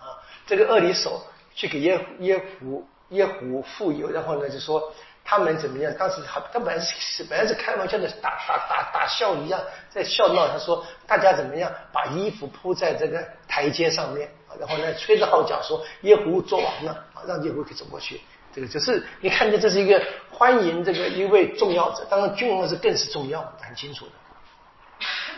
[0.01, 0.19] 啊。
[0.47, 1.23] 这个恶里手
[1.55, 2.85] 去给耶耶胡。
[3.11, 4.93] 耶胡富有，然后呢就说
[5.25, 5.93] 他们怎么样？
[5.99, 10.49] 当时他他本来是本来是开玩笑的，打打打打笑一样在笑闹。
[10.49, 14.29] 他说大家怎么样把衣服铺在这个台阶上面？
[14.59, 18.21] 然后呢吹着号角说耶胡做完了，让耶胡可以走过去。
[18.55, 24.13] 这个就是你看见这是一个欢迎这个一位重要者，当然君王是更是重要，很清楚的。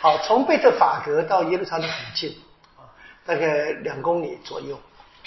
[0.00, 2.40] 好，从贝特法格到耶路撒冷很近
[2.78, 2.86] 啊，
[3.26, 4.80] 大概两公里左右。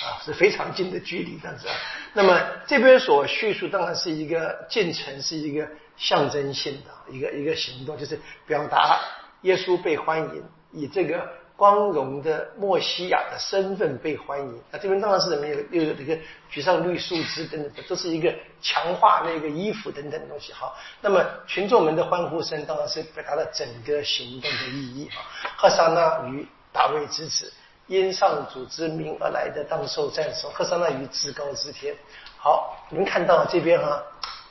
[0.04, 1.76] 啊，是非常近的距离，这样子啊。
[2.14, 2.38] 那么
[2.68, 9.00] 这边所叙述当然是一个进程，是一个象征性的一个一个行动，就是表达
[9.44, 10.44] 耶稣被欢迎，
[10.74, 11.26] 以这个
[11.56, 14.62] 光荣的墨西亚的身份被欢迎。
[14.72, 15.48] 那这边当然是什么？
[15.48, 16.18] 有有这个
[16.50, 20.52] 举上绿树枝等等，这是一个强化那个衣服等等东西。
[20.52, 25.24] 好，那么群众们的欢呼声当然是表达了整个行动的意义啊。
[25.56, 27.52] 赫沙那与大卫之子。
[27.88, 30.52] 因上主之名而来的，当受赞颂。
[30.54, 31.96] 赫桑那于至高之天。
[32.38, 34.02] 好，你们看到这边哈，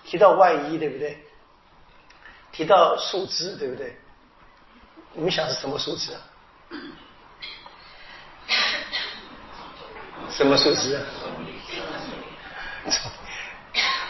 [0.05, 1.18] 提到外衣，对不对？
[2.53, 3.97] 提到树枝，对不对？
[5.14, 6.20] 你们想是什么树枝啊？
[10.30, 11.03] 什么树枝啊？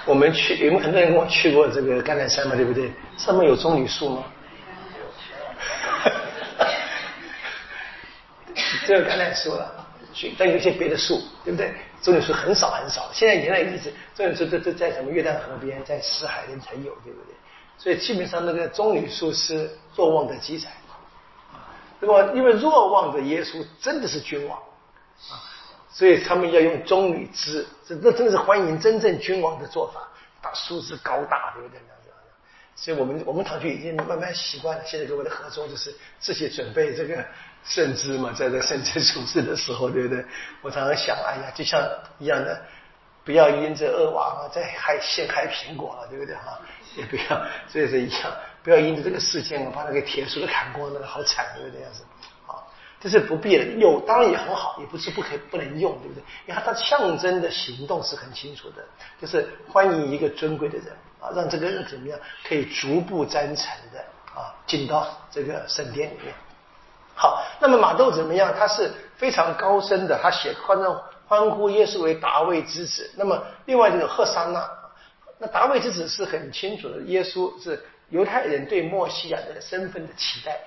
[0.05, 2.57] 我们去，有没有很多人跟我去过这个甘南山嘛？
[2.57, 2.93] 对不对？
[3.17, 4.25] 上面有棕榈树吗？
[8.93, 9.87] 只有橄榄树了，
[10.37, 11.73] 但有些别的树，对不对？
[12.03, 13.09] 棕榈树很少很少。
[13.11, 17.35] 现在原来一直棕榈树都都在什么约旦河边，在死海边才有，对不对？
[17.79, 20.73] 所以基本上那个棕榈树是若望的基材。
[22.01, 24.59] 那么因为若望的耶稣真的是君王
[25.31, 25.41] 啊，
[25.91, 30.07] 所以他们要用棕榈枝，这这真的是欢迎真正君王的做法，
[30.43, 31.81] 把树枝高大，对不对？
[32.75, 34.83] 所以我们我们堂区已经慢慢习惯了。
[34.85, 37.23] 现在跟我的合作就是自己准备这个
[37.65, 40.25] 圣枝嘛，在这圣枝处事的时候，对不对？
[40.63, 41.81] 我常常想，哎呀，就像
[42.19, 42.61] 一样的，
[43.25, 46.61] 不要因着恶王啊，在害陷害苹果了，对不对哈？
[46.97, 48.33] 也不要，所以是一样，
[48.63, 51.83] 不要因着这个事件啊，把那个铁树都砍光了，好惨，对不对？
[51.83, 52.03] 样子，
[52.47, 53.65] 好，这是不必的。
[53.79, 56.23] 有当然也很好，也不是不可以不能用，对不对？
[56.47, 58.85] 因为它象征的行动是很清楚的，
[59.21, 60.87] 就是欢迎一个尊贵的人。
[61.21, 64.01] 啊，让这个人怎么样可以逐步沾成的
[64.35, 66.35] 啊，进到这个圣殿里面。
[67.23, 68.53] 好，那么马窦怎么样？
[68.59, 70.77] 他是非常高深的，他写欢
[71.29, 73.09] 欢呼耶稣为大卫之子。
[73.15, 74.69] 那么另外这个赫桑纳，
[75.39, 80.59] 那大卫之子是很清楚的，耶稣是犹太人对墨西亚的身份的期待，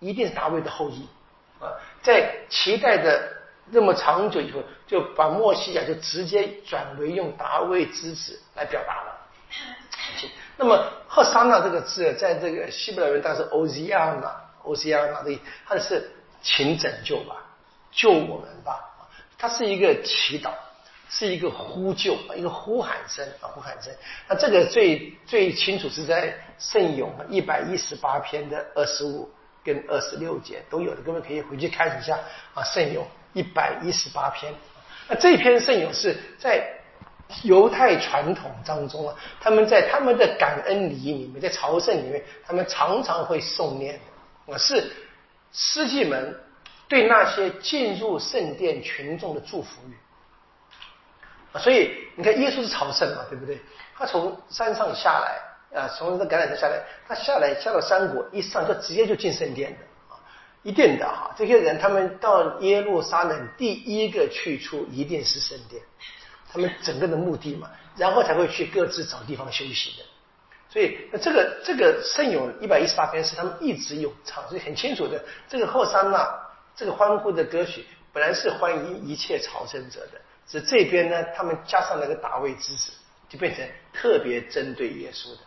[0.00, 1.08] 一定是大卫的后裔
[1.58, 3.32] 啊，在期待的
[3.70, 9.18] 那么长久以后，就把墨西亚就直接转为用大卫之子来表达了。
[10.58, 13.34] 那么“赫桑纳”这个字，在这个希伯来文当
[14.64, 16.10] “Oziana”，“Oziana” 的，是
[16.42, 17.36] 请拯救吧，
[17.90, 18.80] 救我们吧，
[19.38, 20.50] 它是一个祈祷，
[21.08, 23.92] 是一个呼救，一个呼喊声，呼喊声。
[24.28, 29.30] 那这个最最清楚是在圣咏一百一十八篇的二十五
[29.64, 32.18] 跟二十六节都有的，各位可以回去看一下
[32.54, 34.52] 啊，圣咏一百一十八篇。
[35.08, 36.78] 那这篇圣咏是在。
[37.44, 44.00] 犹太传统当中啊，他们在他们的感恩礼里面，在朝圣里面，他们常常会诵念的，
[44.44, 44.92] 我是
[45.52, 46.40] 司祭们
[46.88, 49.96] 对那些进入圣殿群众的祝福语。
[51.58, 53.60] 所以你看，耶稣是朝圣嘛，对不对？
[53.94, 59.78] 他从山上下来啊，从这橄榄山下来，他下来下到山谷，一上就直接就进圣殿的
[60.14, 60.18] 啊，
[60.62, 61.34] 一定的哈。
[61.36, 65.82] 这些人他们到耶路撒冷第一个去处一定是圣殿。
[66.50, 70.04] 他们整个的目的嘛，然后才会去各自找地方休息的。
[70.72, 75.22] 所以，这个这个圣咏一百一十八篇是他们一直咏唱，所以很清楚的。
[75.46, 76.26] 这个后山呐，
[76.74, 82.90] 这个欢呼的歌曲本来是欢迎一切朝圣者的，是这边呢，他们加上那个大卫之子，
[83.28, 85.40] 就变成特别针对耶稣的。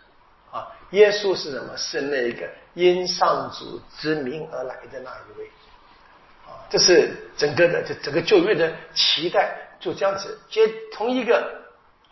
[0.52, 1.76] 啊，耶稣是什么？
[1.76, 5.48] 是那个因上主之名而来的那一位。
[6.46, 9.58] 啊，这是整个的这整个旧约的期待。
[9.80, 11.52] 就这样子，接从一个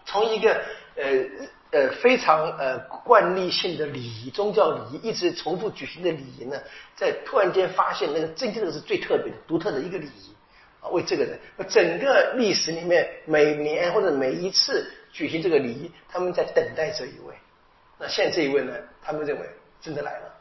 [0.03, 0.51] 从一个
[0.95, 1.03] 呃
[1.73, 6.55] 呃非常呃惯例性的礼仪、宗教礼仪一直重复举行的礼仪呢，
[6.95, 10.35] 在突然间发现那个真正的是最特别的、独特的一个礼仪
[10.81, 17.33] 啊，为这个人，整个历史里面每年或者每一次举行这个礼仪，他们在等待这一位。
[17.97, 19.49] 那现在这一位呢，他们认为
[19.81, 20.33] 真的来了。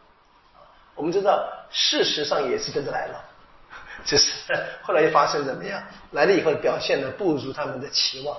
[0.95, 3.25] 我们知道，事实上也是真的来了。
[4.05, 4.33] 只是
[4.83, 5.83] 后来又发生怎么样？
[6.11, 8.37] 来了以后表现的不如他们的期望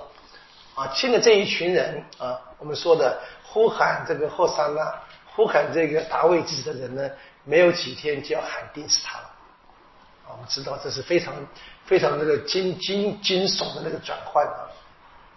[0.74, 0.90] 啊！
[0.94, 4.94] 现在这一群人啊，我们说的呼喊这个霍桑纳，
[5.34, 7.10] 呼喊这个达卫之子的人呢，
[7.44, 9.24] 没有几天就要喊定死他了
[10.26, 10.28] 啊！
[10.32, 11.34] 我们知道这是非常
[11.84, 14.66] 非常那个惊惊惊悚的那个转换啊！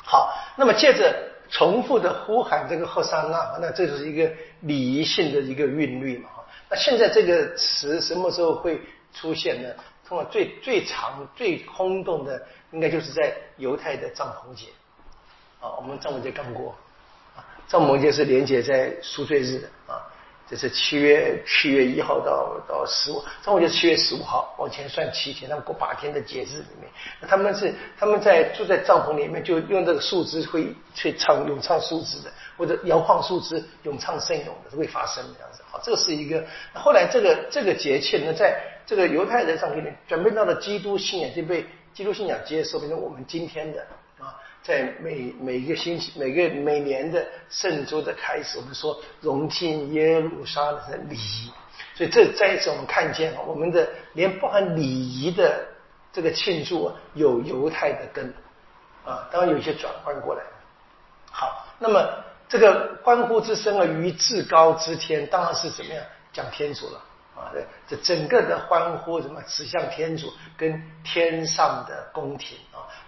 [0.03, 1.15] 好，那么接着
[1.49, 4.31] 重复的呼喊这个霍桑纳，那这是一个
[4.61, 6.29] 礼仪性的一个韵律嘛！
[6.69, 8.81] 那现在这个词什么时候会
[9.13, 9.69] 出现呢？
[10.07, 14.67] 通过最最长、最轰动的，应该就是在犹太的帐篷节
[15.59, 15.75] 啊。
[15.77, 16.75] 我们帐篷节刚过
[17.35, 20.01] 啊，帐篷节是连接在赎罪日的啊。
[20.49, 26.89] 这是七月七月一号到到十五，帐篷节七月十五号，往前算七天，他们过八天的节日里面，
[27.19, 35.61] 那他们是他们在住在帐篷里面，就用这个树枝会去唱咏唱树枝的，或者摇晃树枝咏唱圣咏的，是会发生这样子。
[35.69, 36.41] 好，这是一个。
[36.73, 43.85] 后来这个这个节气呢，在这个犹太人上面转变到了基督信仰，就被基督信仰接受，变成我们今天的，
[44.63, 51.51] 在每每个星期、每个每年的圣周的开始，我们说融进耶路撒冷的礼仪，
[51.95, 55.65] 所以这再一次我们看见我们的连包含礼仪的
[56.11, 58.33] 这个庆祝有犹太的根
[59.05, 60.43] 啊，当然有一些转换过来。
[61.31, 62.05] 好，那么
[62.49, 66.03] 这个欢呼之声啊，于至高之天，当然是怎么样
[66.33, 67.01] 讲天主了。
[67.37, 67.53] 啊，
[67.87, 72.57] 这整个的欢呼什么指向天主跟天上的宫廷，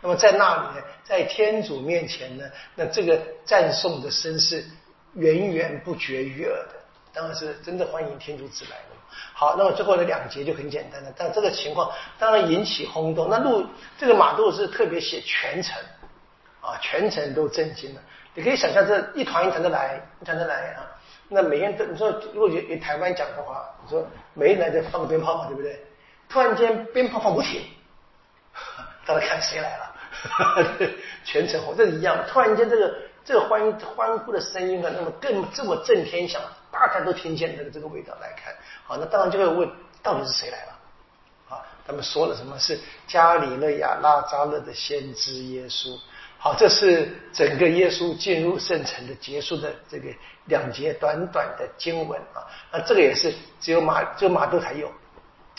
[0.01, 2.45] 那么在那里呢，在天主面前呢，
[2.75, 4.63] 那这个赞颂的声是
[5.13, 6.75] 源源不绝于耳的，
[7.13, 8.95] 当然是真的欢迎天主子来了。
[9.33, 13.29] 好，那么最后的两节就很简单了，但这个情况当然引起轰动。
[13.29, 13.65] 那路
[13.97, 15.77] 这个马杜是特别写全程，
[16.61, 18.01] 啊，全程都震惊了。
[18.35, 20.85] 你可以想象这一团一团的来，一团的来啊。
[21.27, 25.83] 那每天都你说如果有台湾讲的话，你说每人来就放个鞭炮嘛，对不对？
[26.29, 27.61] 突然间鞭炮放不停，
[29.05, 29.88] 大家看谁来了？
[30.23, 30.65] 哈 哈
[31.23, 32.17] 全程火，这是一样。
[32.27, 36.41] 突然间这个这个欢欢呼的声音啊，那么更这么震天响，
[36.71, 38.53] 大家都听见的这个味道来看。
[38.85, 39.69] 好，那当然就会问，
[40.01, 41.55] 到底是谁来了？
[41.55, 45.97] 啊，他们说了什么是加里勒亚拉扎勒的先知耶稣。
[46.37, 50.09] 好，这是整个耶稣进入圣城的结束的这个
[50.45, 52.47] 两节短短的经文啊。
[52.71, 54.87] 那这个也是只有马只有马窦才有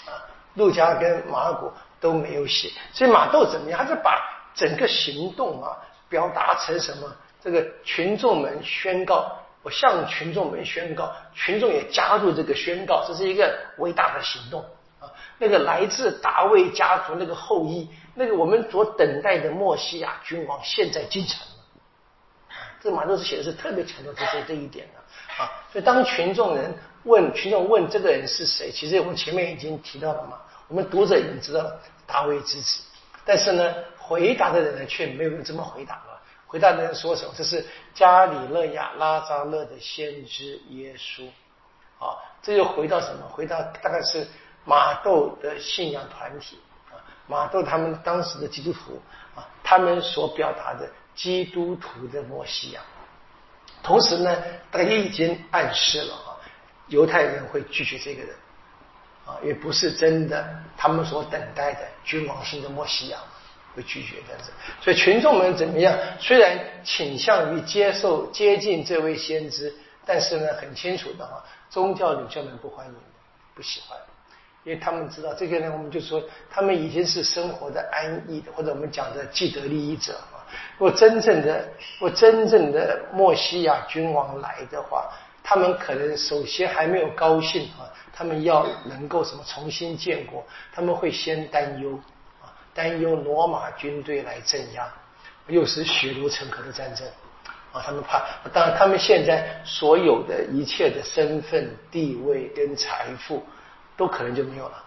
[0.07, 2.71] 啊，路加跟马古都没有写。
[2.93, 3.81] 所以马窦怎么样？
[3.81, 4.19] 他是把
[4.55, 5.77] 整个行动啊
[6.09, 7.11] 表达成什么？
[7.43, 9.37] 这个群众们宣告。
[9.63, 14.65] 我向群众们宣告，群众也加入这个宣告，这是一个伟大的行动
[14.99, 15.05] 啊！
[15.37, 21.47] 那个来自大卫家族那个后裔，那个我们所等待的墨西亚君王，现在进城。
[22.83, 25.53] 这马洛斯写的是特别强调这这这一点的啊！
[25.71, 26.75] 所以当群众人
[27.05, 30.39] 问群众问这个人是谁，其实我们前面已经提到了嘛，
[30.69, 32.81] 我们读者已经知道了大卫之子，
[33.27, 33.75] 但是呢，
[34.11, 36.19] 回答的人呢却没有这么回答啊。
[36.49, 37.33] 回答的人说什么？
[37.37, 41.29] 这是加里勒亚拉扎勒的先知耶稣
[42.05, 42.19] 啊！
[42.43, 43.29] 这又回到什么？
[43.29, 44.27] 回到大概是
[44.65, 46.59] 马窦的信仰团体
[46.91, 46.99] 啊，
[47.29, 49.01] 马窦他们当时的基督徒
[49.37, 52.81] 啊，他们所表达的基督徒的摩西亚。
[53.81, 54.37] 同时呢，
[54.73, 56.35] 大家也已经暗示了啊，
[56.89, 58.35] 犹太人会拒绝这个人
[59.25, 63.21] 啊，也不是真的他们所等待的君王性的摩西亚。
[63.75, 64.51] 会拒绝这样子，
[64.81, 65.97] 所以群众们怎么样？
[66.19, 69.73] 虽然倾向于接受接近这位先知，
[70.05, 72.95] 但是呢，很清楚的哈，宗教领袖们不欢迎，
[73.55, 73.97] 不喜欢，
[74.65, 80.43] 因为他们知道这个人，我们就说他们已经是生活的安逸的，或者我们讲的既得利益者啊。
[80.77, 81.61] 如果真正的，
[82.01, 85.09] 如果真正的墨西亚君王来的话，
[85.45, 91.99] 他们可能首先还没有高兴啊，他们要能够什么重新建国，他们会先担忧。
[92.81, 94.91] 担忧罗马军队来镇压，
[95.49, 97.07] 又是血流成河的战争
[97.75, 97.83] 啊！
[97.85, 98.25] 他们怕，
[98.55, 103.47] 当然他们现在所有的一切的身份、地位跟财富，
[103.99, 104.83] 都可能就没有了。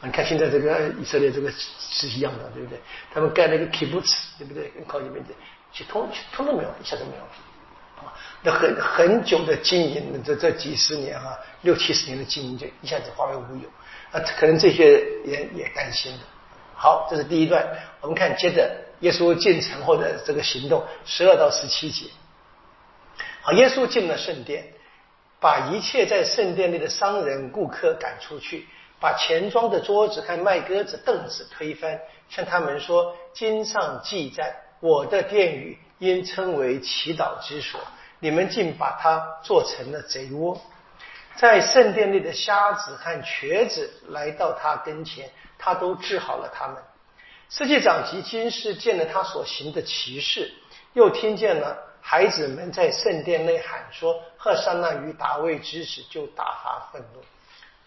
[0.00, 1.48] 你看现在这个以色列这个
[1.78, 2.80] 是一样的，对不对？
[3.12, 4.68] 他们盖了一个 kibbutz，对不对？
[4.70, 5.32] 跟靠近边的，
[5.72, 8.12] 其通通都没有，一下都没有啊！
[8.42, 13.68] 那很很久的经营，这这几十年啊，六七十年的经营，就一下子化为乌有
[14.10, 14.18] 啊！
[14.36, 16.24] 可能这些人也担心的。
[16.84, 17.66] 好，这是第一段。
[18.02, 18.70] 我们看接着
[19.00, 22.10] 耶稣进城后的这个行动，十二到十七节。
[23.40, 24.66] 好，耶稣进了圣殿，
[25.40, 28.68] 把一切在圣殿内的商人、顾客赶出去，
[29.00, 37.80] 把钱庄的桌子和卖鸽子凳子推翻，向他们说：“经上记载，我的殿宇应称为祈祷之所，
[38.20, 40.60] 你们竟把它做成了贼窝。”
[41.34, 45.30] 在圣殿内的瞎子和瘸子来到他跟前。
[45.64, 46.76] 他都治好了他们。
[47.48, 50.52] 世界长及金士见了他所行的奇事，
[50.92, 57.22] 又听见了孩子们在圣殿内喊说：“赫山那与大卫之子”，就大发愤怒。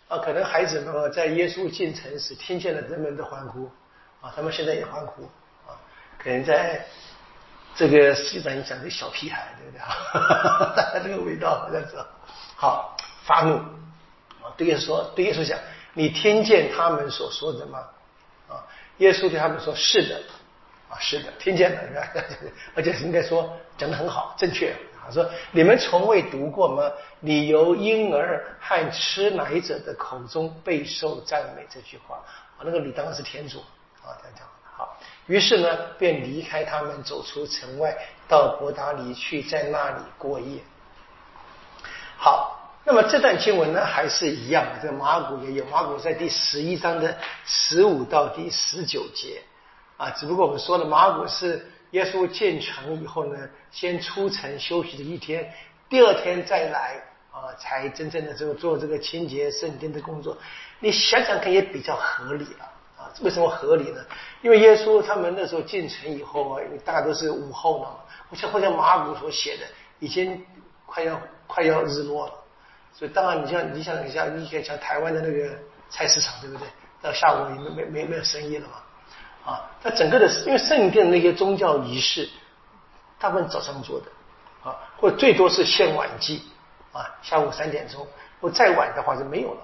[0.07, 3.69] 啊，可能孩子们在耶稣进城时听见了人们的欢呼，
[4.21, 5.23] 啊，他们现在也欢呼，
[5.67, 5.77] 啊，
[6.17, 6.83] 可能在
[7.75, 9.79] 这个世界上讲的小屁孩，对不对？
[9.79, 11.97] 哈哈哈，这个味道好像是
[12.55, 13.57] 好发怒，
[14.41, 15.59] 啊，对耶稣，对耶稣讲。
[15.97, 17.79] 你听见他们所说的吗？
[18.47, 18.61] 啊，
[18.99, 20.21] 耶稣对他们说：“是的，
[20.87, 22.03] 啊，是的，听见了，
[22.77, 26.83] 而且应该说讲的很好，正确。”他说：“你们从未读过吗？
[27.19, 32.17] 你由婴儿和吃奶者的口中备受赞美。”这句话，
[32.57, 33.57] 啊，那个你当然是天主
[34.05, 34.95] 啊，这样讲好。
[35.25, 40.59] 于是呢，便离开他们，走出城外，到伯达里去，在那里过夜。
[42.17, 42.53] 好。
[42.87, 44.65] 那么这段经文呢，还是一样。
[44.81, 49.41] 这个马古也有，马古在第十一章的十五到第十九节
[49.97, 50.09] 啊。
[50.11, 53.37] 只不过我们说了马古是耶稣建成以后呢，
[53.71, 55.53] 先出城休息的一天，
[55.89, 60.37] 第二天再来啊，才真正的这个做这个清洁圣殿的工作。
[60.79, 62.63] 你想想看，也比较合理了
[62.97, 63.11] 啊。
[63.19, 63.99] 为什么合理呢？
[64.41, 67.89] 因为耶稣他们那时候进城以后啊，大家都是午后呢，
[68.29, 69.65] 不像或像马古所写的，
[69.99, 70.41] 已经
[70.85, 72.33] 快要快要日落了。
[72.97, 75.49] 所以当然，你像你想一下，你看像台湾的那个
[75.87, 76.67] 菜市场，对不对？
[76.99, 79.51] 到下午也没没没没有生意了嘛。
[79.51, 82.27] 啊，它整个的，因为圣殿那些宗教仪式，
[83.19, 84.07] 大部分早上做的，
[84.67, 86.41] 啊，或最多是献晚祭，
[86.91, 88.07] 啊，下午三点钟，
[88.41, 89.61] 或再晚的话就没有了。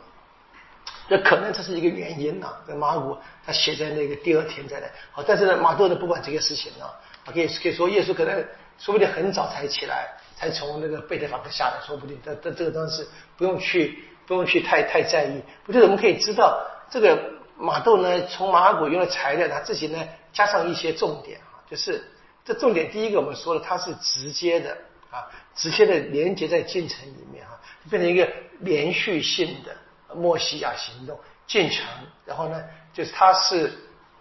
[1.09, 2.53] 这可能这是一个原因呐。
[2.67, 6.85] 在马古他写在那个第二天再来，好，但是呢，马窦呢不管这个事情呢，
[7.25, 8.45] 可以可以说耶稣可能
[8.77, 12.19] 说不定很早才起来，才从那个贝特法克下来，说不定。
[12.23, 13.07] 这这这个当时
[13.37, 15.41] 不用去不用去太太在意。
[15.65, 17.33] 不就是我们可以知道这个。
[17.55, 20.03] 马豆呢，从马古用的材料，他自己呢
[20.33, 22.03] 加上一些重点啊，就是
[22.43, 24.75] 这重点第一个我们说了，它是直接的
[25.11, 27.61] 啊，直接的连接在进程里面啊，
[27.91, 28.27] 变成一个
[28.61, 29.71] 连续性的
[30.15, 31.85] 莫西亚行动进程，
[32.25, 32.61] 然后呢，
[32.91, 33.71] 就是他是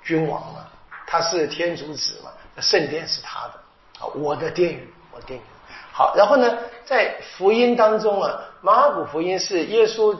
[0.04, 0.68] 君王嘛，
[1.06, 3.54] 他是天主子嘛，圣殿是他的
[3.98, 5.42] 啊，我的殿宇，我的殿宇。
[5.93, 10.16] 好，然后呢，在福音当中啊，马古福音是耶稣。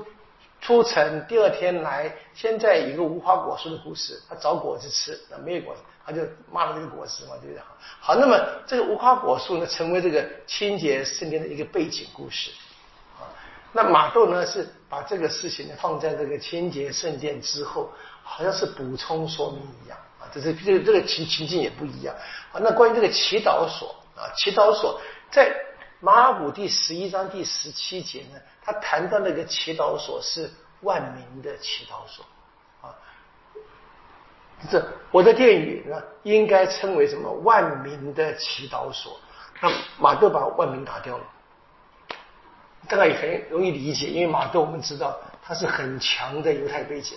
[0.64, 7.61] 出城第二天来，现在一个无花果树的故事，他找果子吃，那没有果子，他就骂了这个果子嘛，对不对？
[8.01, 12.53] 好，那么这个无花果树呢，成为这个清洁圣殿的一个背景故事
[13.18, 13.27] 啊。
[13.73, 17.91] 那马窦呢，是把这个事情呢放在这个清洁圣殿之后，
[18.23, 20.31] 好像是补充说明一样啊。
[20.33, 22.14] 这是这个这个情情境也不一样
[22.53, 22.61] 啊。
[22.62, 25.01] 那关于这个祈祷所啊，祈祷所
[25.33, 25.53] 在。
[26.05, 32.24] 马古第十一章第十七节呢，他谈到那个祈祷所是万民的祈祷所
[32.80, 32.91] 啊，
[34.68, 39.16] 这我的殿宇呢应该称为什么万民的祈祷所？
[39.61, 41.24] 那马窦把万民打掉了，
[42.89, 47.16] 大概也很容易理解，因为马窦我们知道他是很强的犹太背景，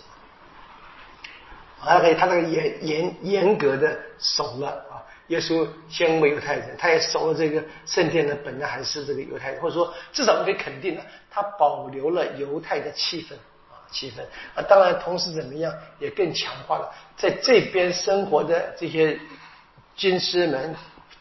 [1.80, 5.02] 他可以他那个严严严格的守了啊。
[5.28, 11.02] 耶稣先为犹太人，他也守了这个圣殿呢，本来还是这个犹太人，或者说至少我们可以肯定的，
[11.32, 13.34] 他保留了犹太的气氛
[13.72, 14.22] 啊，气氛
[14.54, 19.20] 啊，当然同时怎么样，也更强化了在这边生活的这些
[19.96, 20.76] 军师们、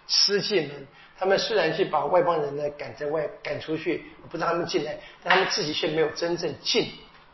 [0.07, 0.87] 司祭们，
[1.19, 6.93] 他们虽然去把外邦人呢赶在外赶出去，不让他们进来，但他们自己却没有真正进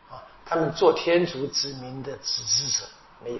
[0.09, 2.87] 啊，他们做天主子民的指示者
[3.21, 3.39] 没有。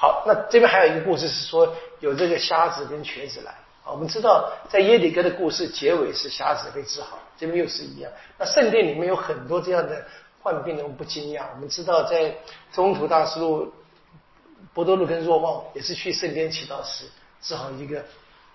[0.00, 3.52] 好，那这边还有一个故事是说有这个瞎子跟瘸子来
[3.84, 3.92] 啊。
[3.92, 8.10] 我们知道在耶底哥的故事结尾是瞎子被治好，这边又是一样。
[8.38, 10.04] 那圣殿里面有很多这样的
[10.40, 11.46] 患病的，我们不惊讶。
[11.54, 12.34] 我们知道在
[12.72, 13.72] 中途大师路、
[14.72, 17.04] 博多禄跟若望也是去圣殿祈祷时
[17.40, 18.04] 治好一个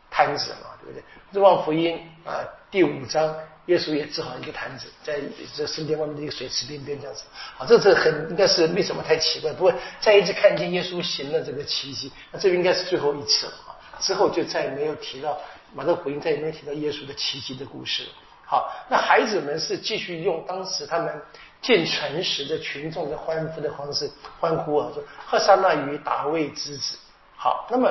[0.09, 1.03] 瘫子嘛，对不对？
[1.31, 3.35] 若望福音啊第五章。
[3.67, 5.21] 耶稣也治好一个坛子，在
[5.55, 7.23] 这圣殿外面的一个水池边边这样子。
[7.55, 9.53] 好，这是很应该是没什么太奇怪。
[9.53, 13.71] 不过再一次看见耶稣行了这个奇迹，那这应该是最后一次了啊。
[14.01, 15.39] 之后就再也没有提到
[15.73, 18.09] 马太福音，再也没有提到耶稣的奇迹的故事了。
[18.45, 21.21] 好，那孩子们是继续用当时他们
[21.61, 24.11] 见诚实的群众的欢呼的方式
[24.41, 26.97] 欢呼啊，说赫萨那与大卫之子。
[27.37, 27.89] 好，那么。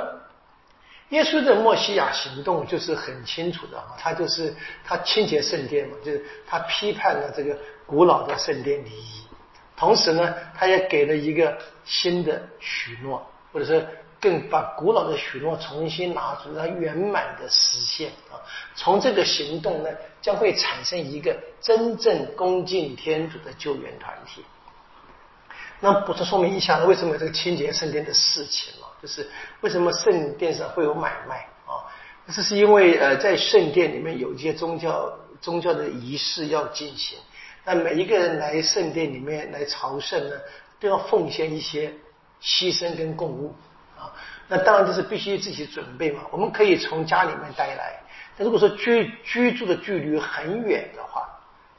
[1.13, 7.55] 耶稣的墨西亚行动就是很清楚的哈，他就是他清洁圣殿嘛，就是他批判了这个
[7.85, 9.27] 古老的圣殿礼仪，
[9.77, 11.55] 同时呢，他也给了一个
[11.85, 13.87] 新的许诺，或者说
[14.19, 18.41] 更把古老的许诺重新拿出来圆满的实现啊。
[18.75, 19.91] 从这个行动呢，
[20.23, 24.43] 将会产生一个真正恭敬天主的救援团体。
[25.79, 28.73] 那补充说明一下呢，为什么有这个清洁圣殿的事情？
[29.03, 29.29] 就是
[29.63, 31.83] 为什么圣殿上会有买卖啊？
[32.33, 37.19] 这是因为呃，在圣殿里面有一些宗教宗教的仪式要进行，
[37.65, 40.37] 那每一个人来圣殿里面来朝圣呢，
[40.79, 41.93] 都要奉献一些
[42.41, 43.53] 牺牲跟供物
[43.99, 44.15] 啊。
[44.47, 46.23] 那当然这是必须自己准备嘛。
[46.31, 48.01] 我们可以从家里面带来，
[48.39, 51.29] 但如果说居居住的距离很远的话，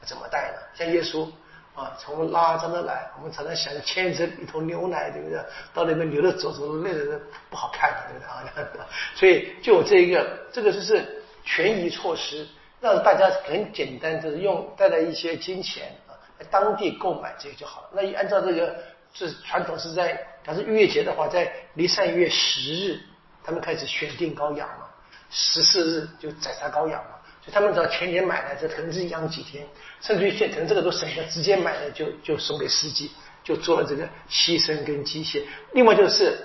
[0.02, 0.58] 怎么带呢？
[0.74, 1.26] 像耶稣。
[1.74, 5.38] 啊，从拉扎那来，我们常常想牵着一头牛奶，对不对？
[5.72, 7.20] 到那边牛的走走累了
[7.50, 8.86] 不好看，对不对啊？
[9.16, 12.46] 所以就这一个，这个就是权宜措施，
[12.80, 17.88] 让大家很简单，就是用带来一些金钱啊，在当地购买这个就好了。
[17.92, 18.76] 那按照这个
[19.12, 20.12] 是传统是在，
[20.46, 23.00] 假设逾越节的话，在离散月十日，
[23.42, 24.86] 他们开始选定羔羊嘛，
[25.28, 27.02] 十四日就宰杀羔羊。
[27.52, 29.66] 他们只要前年买来，这可能是养几天，
[30.00, 33.10] 甚至于现可能这个都省下，直接买了就就送给司机，
[33.42, 35.42] 就做了这个牺牲跟机械。
[35.72, 36.38] 另外就是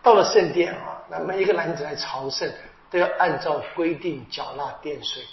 [0.00, 2.48] 到了圣殿啊，那每一个男子来朝圣
[2.88, 5.24] 都要按照规定缴纳殿税，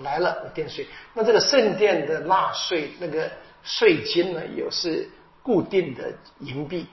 [0.00, 0.86] 来了殿税。
[1.12, 3.28] 那这个圣殿的纳税那个
[3.64, 5.10] 税金呢，也是
[5.42, 6.86] 固定的银币，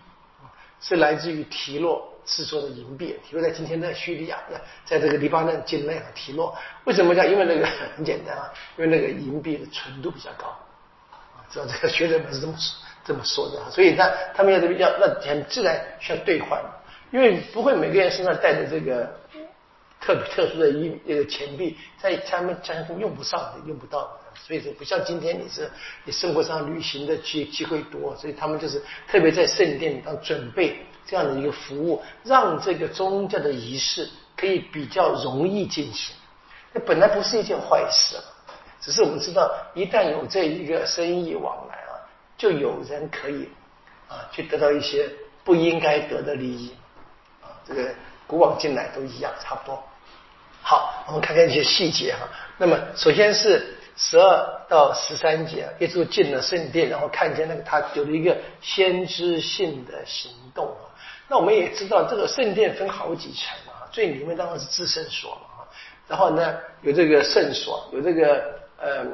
[0.81, 2.08] 是来自于提洛。
[2.29, 4.37] 制作的银币，提落在今天的叙利亚，
[4.85, 6.55] 在这个黎巴嫩境内啊，提诺。
[6.85, 7.27] 为什么讲？
[7.27, 7.65] 因为那个
[7.95, 10.47] 很简单啊，因为那个银币的纯度比较高
[11.09, 12.55] 啊，知道这个学者们是这么
[13.03, 13.71] 这么说的。
[13.71, 14.05] 所以呢，
[14.35, 16.61] 他们要要那很自然需要兑换。
[17.11, 19.11] 因为不会每个人身上带着这个
[19.99, 24.15] 特别特殊的一这个钱币，在他们家中用不上的，用不到。
[24.35, 25.67] 所以说，不像今天你是
[26.05, 30.77] 你生活上旅行的机机会多，所以他们就是特别在圣殿当准备
[31.09, 34.07] 这样的一个服务，让这个宗教的仪式
[34.37, 36.15] 可以比较容易进行。
[36.71, 38.17] 那本来不是一件坏事，
[38.79, 41.97] 只是我们知道，一旦有这一个生意往来啊，
[42.37, 43.49] 就有人可以
[44.07, 45.09] 啊去得到一些
[45.43, 46.71] 不应该得的利益
[47.41, 47.49] 啊。
[47.67, 47.89] 这个
[48.27, 49.83] 古往今来都一样，差不多。
[50.61, 52.27] 好，我们看看一些细节哈。
[52.57, 53.75] 那么，首先是。
[54.01, 60.73] 十二到十三节，耶稣进了圣殿，然后看见那个他有了一个先知性的行动。
[61.29, 65.63] 那我们也知道，这个圣殿分好几层啊，最里面当然是至圣所嘛
[66.07, 68.43] 然后呢，有这个圣所，有这个
[68.77, 69.05] 呃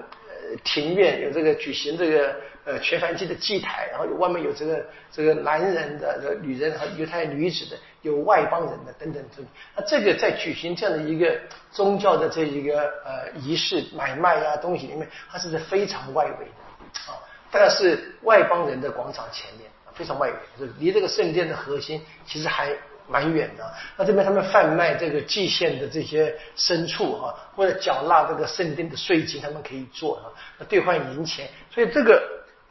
[0.63, 2.36] 庭院，有这个举行这个。
[2.68, 9.45] 呃，全燔祭的祭台，然后有外面有这个这个男人的、这女人和犹太女子的，有外邦人的等等等。
[9.76, 11.39] 那这个在举行这样的一个
[11.70, 22.72] 宗教的这一个呃仪式买卖呀东西里面，它是在非常外围的啊，大概是外邦人的广场前面，非常外围，就离这个圣殿的核心其实还
[23.08, 23.74] 蛮远的。
[23.98, 30.30] 那这边他们贩卖这个祭献的这些牲畜啊，或者缴纳这个圣殿的税金，他们可以做啊，
[30.60, 32.22] 那兑换银钱，所以这个。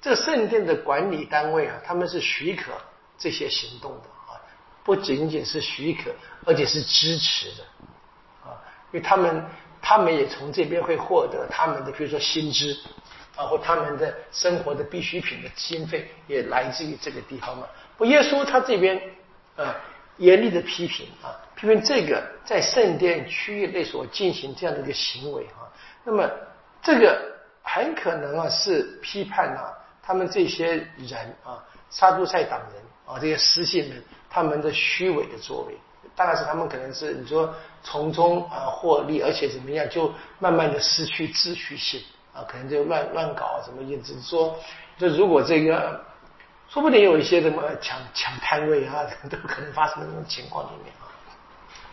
[0.05, 2.73] 这个圣殿的管理单位啊，他们是许可
[3.17, 4.37] 这些行动的啊，
[4.85, 6.11] 不仅仅是许可，
[6.45, 7.65] 而且是支持的
[8.45, 8.53] 啊，
[8.93, 9.43] 因为他们
[9.81, 12.77] 他们也从这边会获得他们的，比如说薪资
[13.37, 17.67] 包括他们的生活的必需品的经费，也来自于这个地方嘛。
[17.97, 19.01] 不，耶稣他这边
[19.57, 19.75] 啊，
[20.19, 25.67] 严厉的批评啊，批评这个在圣殿区域内所进行这样的一个行为啊，
[26.05, 26.31] 那么
[26.83, 27.21] 这个
[27.63, 29.73] 很可能啊是批判啊。
[30.07, 35.75] 他们这些人啊，杀猪菜党人啊，这些失信人，他们的虚伪的作为，
[36.15, 42.03] 大概是他们可能是你说从中啊获利，而且怎么样，就慢慢的失去秩序性
[42.35, 44.21] 啊，可能就乱乱搞什么意思？
[44.21, 44.59] 说，
[44.99, 46.05] 就如果这个，
[46.69, 51.09] 说不定有一些什么抢抢摊位啊， 都可能发生这种情况里面啊。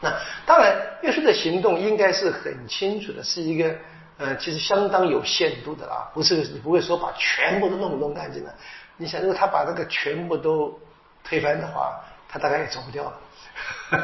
[0.02, 0.14] 那
[0.46, 3.76] 当然，耶稣的行动应该是很清楚的，是一个。
[4.18, 8.54] 呃，其实相当有限度的啦，不是你不会说把全部都弄弄干净了。
[8.98, 10.80] 你想，如果他把这个全部都
[11.24, 13.20] 推翻的话，他大概也走不掉了。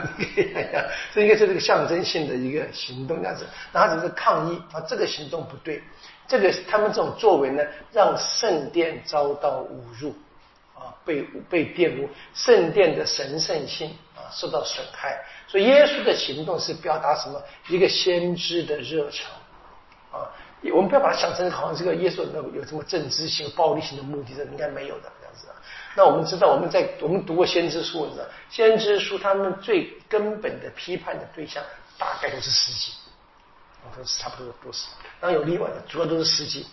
[1.13, 3.45] 这应该是这个象征性的一个行动，这样子。
[3.71, 5.83] 然后只是抗议啊，这个行动不对，
[6.27, 10.13] 这个他们这种作为呢，让圣殿遭到侮辱
[10.75, 15.23] 啊，被被玷污，圣殿的神圣性啊受到损害。
[15.47, 17.41] 所以耶稣的行动是表达什么？
[17.69, 19.31] 一个先知的热诚。
[20.11, 20.27] 啊，
[20.73, 25.47] 我们不要把它想成好像这个耶稣有有什么政治性、暴力性的目的，这应该没有的这样子。
[25.95, 31.63] 那我们知道，我们在我们读过先知书，你知道，先知书他们最根本的批判的对象，
[31.97, 32.93] 大概都是司机，
[33.95, 34.87] 都是差不多都是，
[35.19, 36.65] 当然有例外的，主要都是司机。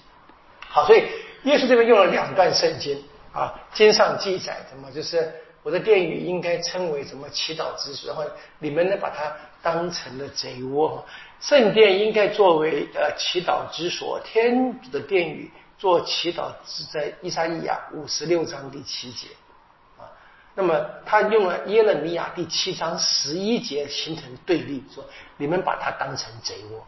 [0.69, 1.05] 好，所以
[1.45, 3.03] 耶稣这边用了两段圣经
[3.33, 8.25] 啊，经上记载什么，就是我的殿宇应该称为什么祈祷之所，然后
[8.59, 11.05] 你们呢把它当成了贼窝。
[11.41, 19.29] 圣殿应该作为呃祈祷之所，天主的殿宇做祈祷是在伊莎伊亚五十六章第七节
[19.99, 20.09] 啊。
[20.55, 25.05] 那么他用了耶勒米亚第七章十一节形成对立，说
[25.37, 26.85] 你们把它当成贼窝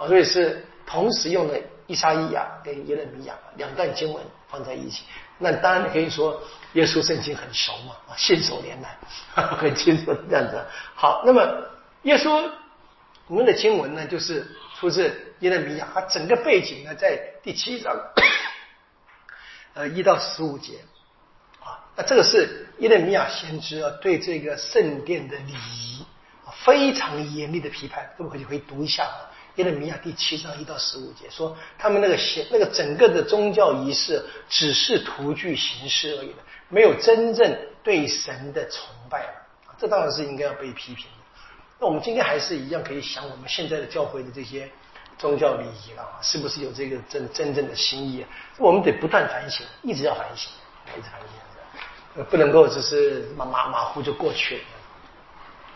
[0.00, 1.54] 啊，所以是同时用了
[1.86, 5.04] 伊莎伊亚跟耶勒米亚两段经文放在一起。
[5.38, 6.42] 那当然可以说
[6.72, 8.98] 耶稣圣经很熟嘛，信手拈来，
[9.56, 10.64] 很清楚这样子。
[10.94, 11.46] 好，那么
[12.02, 12.50] 耶稣。
[13.26, 14.44] 我们的经文呢，就是
[14.76, 17.96] 出自耶勒米亚，它整个背景呢在第七章，
[19.74, 20.80] 呃一到十五节
[21.60, 21.78] 啊。
[21.94, 26.04] 那这个是耶勒米亚先知啊对这个圣殿的礼仪
[26.64, 28.10] 非常严厉的批判。
[28.18, 29.08] 各位可以可以读一下
[29.56, 36.36] 耶勒米亚第七章一到十五节，说他们那个形那个整个的宗教仪式只是图具形式而已的，
[36.68, 39.32] 没有真正对神的崇拜了
[39.78, 41.18] 这当然是应该要被批评的。
[41.78, 44.70] 那我们今天还是一样可以想我们现在的教会的这些
[45.18, 48.24] 宗教礼仪了，是不是有这个真真正的心意？
[48.58, 50.50] 我们得不断反省，一直要反省，
[50.96, 54.62] 一直反省，不能够只是马马马虎就过去了。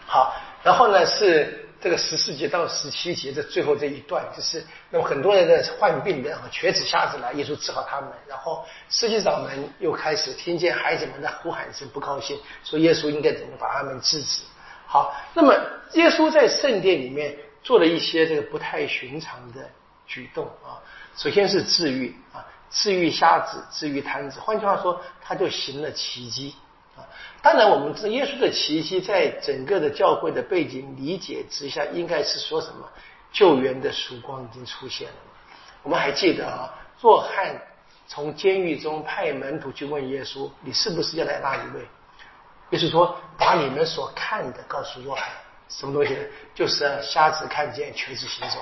[0.07, 14.41] 好，然后呢是这个十四节到十七节的最后这一段，就是那么很多人的患病的瘸子瞎子来，耶稣治好他们，然后司机长们又开始听见孩子们的呼喊声，不高兴，说耶稣应该怎么把他们制止。
[14.87, 15.55] 好，那么
[15.93, 19.61] 耶稣在圣殿里面做了一些这个不太寻常的
[20.07, 20.81] 举动啊。
[21.19, 24.41] 首先是治愈啊，治愈瞎子，治愈瘫子。
[24.41, 26.55] 换句话说，他就行了奇迹。
[27.45, 32.89] 当然，我们知耶稣的奇迹在整个的教会的背景理解之下，应该是说什么
[33.31, 35.15] 救援的曙光已经出现了。
[35.83, 36.73] 我们还记得啊，
[37.03, 37.55] 若翰
[38.07, 41.87] 从监狱中派门徒去问耶稣：“你是不是要来那一位？”
[42.73, 45.29] 耶稣说：“把你们所看的告诉若翰。”
[45.69, 46.17] 什么东西？
[46.55, 48.59] 就是瞎子看见，瘸子行走。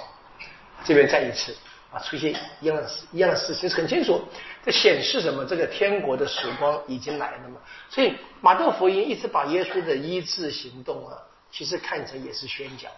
[0.83, 1.57] 这边再一次
[1.93, 4.23] 啊，出现一样的事一样的事情，很清楚。
[4.65, 5.45] 这显示什么？
[5.45, 7.61] 这个天国的曙光已经来了嘛？
[7.91, 11.19] 所以马窦福音一直把耶稣的医治行动啊，
[11.51, 12.91] 其实看成也是宣讲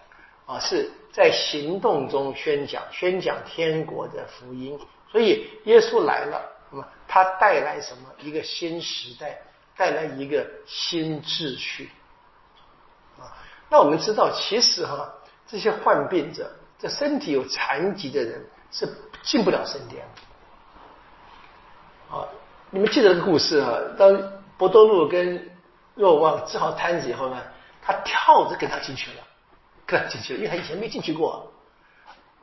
[0.45, 4.79] 啊，是在行动中宣讲，宣讲天国的福音。
[5.11, 6.41] 所以耶稣来了，
[6.71, 8.09] 那么他带来什么？
[8.21, 9.41] 一个新时代，
[9.75, 11.89] 带来一个新秩序
[13.17, 13.27] 啊。
[13.69, 15.13] 那我们知道，其实哈，
[15.47, 18.45] 这些患病者，这身体有残疾的人
[18.75, 18.85] 是
[19.23, 20.05] 进不了圣殿。
[22.11, 22.27] 啊，
[22.71, 23.79] 你们记得这个故事啊？
[23.97, 25.49] 当博多禄跟
[25.93, 27.41] 若望治好瘫子以后呢，
[27.81, 29.23] 他跳着跟他进去了，
[29.85, 31.49] 跟他进去了，因为他以前没进去过，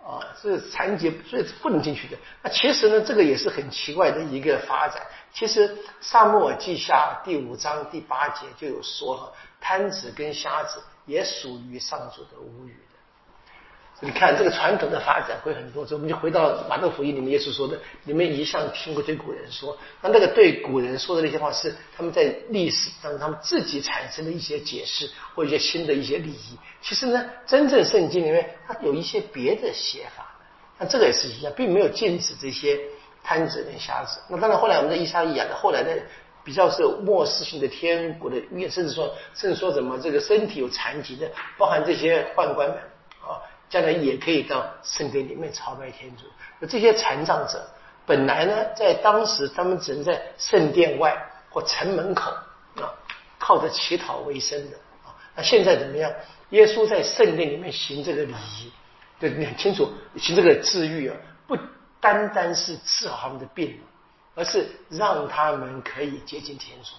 [0.02, 2.16] 啊，是残疾，所以不能进去的。
[2.42, 5.02] 那其实呢，这个也是很奇怪的一个发展。
[5.34, 12.78] 其实《萨母尔记下》第五章第八节就有说了，瘫子跟瞎子也属于上主的无语。
[14.04, 26.58] 你看这个传统的发展会很多，所以我们就回到马窦福音里面耶稣说的：你们一向听过对古人说，那那个对古人说的那些话是他们在历史当中他们自己产生的一些解释或一些新的一些利益。
[26.80, 30.26] 其实呢，真正圣经里面它有一些别的写法，
[30.80, 32.80] 那这个也是一样，并没有禁止这些
[33.22, 34.18] 贪子跟瞎子。
[34.28, 35.96] 那当然后来我们的伊莎伊亚的后来的
[36.42, 42.76] 比较是末世性的天国的预言，甚至说甚至说什么这个身体有残疾的，包含这些宦官们
[43.20, 43.38] 啊。
[43.72, 46.24] 将来也可以到圣殿里面朝拜天主。
[46.58, 47.66] 那这些残障者
[48.04, 51.16] 本来呢，在当时他们只能在圣殿外
[51.48, 52.30] 或城门口
[52.76, 52.92] 啊，
[53.38, 55.16] 靠着乞讨为生的啊。
[55.34, 56.12] 那现在怎么样？
[56.50, 58.70] 耶稣在圣殿里面行这个礼仪，
[59.18, 61.16] 对，很清楚行这个治愈啊，
[61.46, 61.56] 不
[61.98, 63.80] 单单是治好他们的病，
[64.34, 66.90] 而是让他们可以接近天主。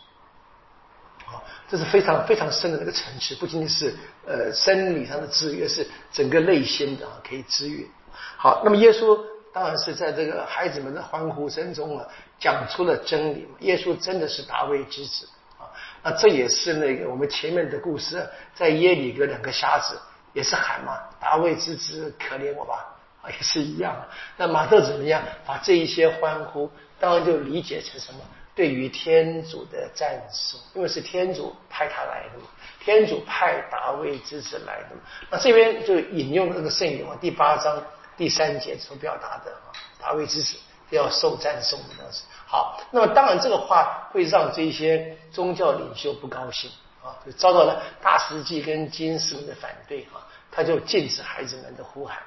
[1.69, 3.95] 这是非常非常深的那个层次，不仅仅是
[4.27, 7.89] 呃生理上的治愈，是整个内心的啊可以治愈。
[8.37, 9.19] 好，那么耶稣
[9.53, 12.05] 当然是在这个孩子们的欢呼声中啊，
[12.39, 13.47] 讲出了真理。
[13.59, 15.27] 耶稣真的是大卫之子
[15.57, 15.69] 啊，
[16.03, 19.99] 那这也是那个我们前面的故事，在耶里哥两个瞎子
[20.33, 23.95] 也是喊嘛，大卫之子可怜我吧啊，也是一样。
[24.37, 26.69] 那马特怎么样把这一些欢呼，
[26.99, 28.19] 当然就理解成什么？
[28.55, 32.45] 对于天主的赞颂，因为是天主派他来的嘛，
[32.79, 35.01] 天主派大卫之子来的嘛。
[35.31, 37.81] 那这边就引用那个圣咏第八章
[38.15, 40.55] 第三节所表达的啊，大卫之子
[40.91, 42.23] 要受赞颂的样子。
[42.45, 46.69] 好，那么当然这个话会让这些宗教领袖不高兴
[47.03, 52.17] 啊，就遭到了大司祭跟金士们的反对啊，他就禁止孩子们的呼喊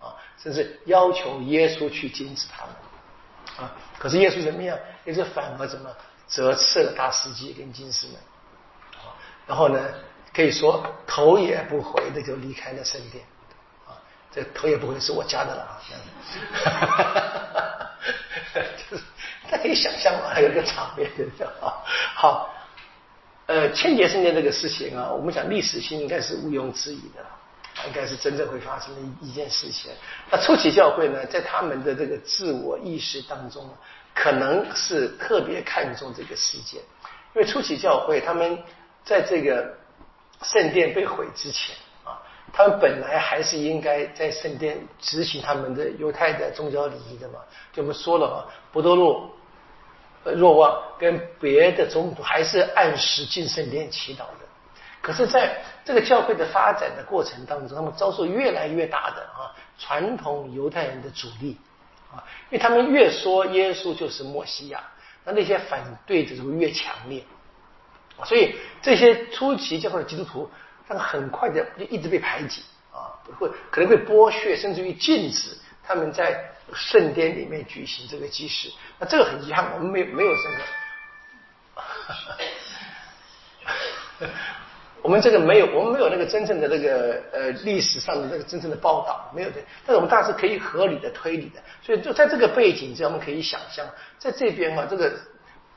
[0.00, 2.74] 啊，甚至要求耶稣去禁止他们。
[3.56, 3.70] 啊！
[4.00, 4.76] 可是耶稣怎么样？
[5.04, 5.90] 也是反而怎么
[6.28, 8.16] 折斥了大司机跟金士们？
[9.46, 9.80] 然后呢，
[10.34, 13.24] 可以说头也不回的就离开了圣殿。
[13.86, 13.92] 啊，
[14.32, 15.80] 这头也不回是我家的了啊！
[16.64, 17.90] 哈哈哈哈哈！
[18.90, 19.02] 就是
[19.50, 21.46] 大家可以想象嘛，还有一个场面，对不对？
[22.14, 22.54] 好，
[23.46, 27.24] 呃，千劫圣殿这个事情啊，我们讲历史性应该是毋庸置疑的。
[27.88, 29.90] 应该是真正会发生的一一件事情。
[30.30, 33.68] 那初期教会呢，在他们的这个自我意识当中，
[34.14, 36.80] 可能是特别看重这个事件，
[37.34, 38.56] 因为初期教会他们
[39.04, 39.74] 在这个
[40.42, 47.40] 圣殿被毁之前啊，他们本来还是应该在圣殿执行他们的犹太的宗教礼仪的嘛。
[47.72, 49.30] 就我们说了嘛，博多禄、
[50.22, 54.44] 若望跟别的宗徒还是按时进圣殿祈祷的。
[55.02, 61.58] 可是，在这个教会的发展的过程当中，他们遭受越来越大的啊传统犹太人的阻力
[62.14, 64.82] 啊，因为他们越说耶稣就是墨西亚，
[65.24, 67.24] 那那些反对者就越强烈
[68.24, 70.48] 所以这些初期教会的基督徒，
[70.86, 72.62] 他们很快的就一直被排挤
[72.92, 78.72] 啊，会可能会剥削，甚至于禁止他们在圣殿里面举行这个祭祀。
[78.98, 80.30] 那这个很遗憾，我们没没有
[84.20, 84.30] 这个。
[85.04, 89.56] 我们这个没有，我们没有那个真正的那个呃历史上的那个真正的报道，没有的。
[89.84, 93.86] 但是我们大致可以合理的推理的，所以就在这个背景之下，我们可以想象，
[94.18, 95.12] 在这边嘛，这个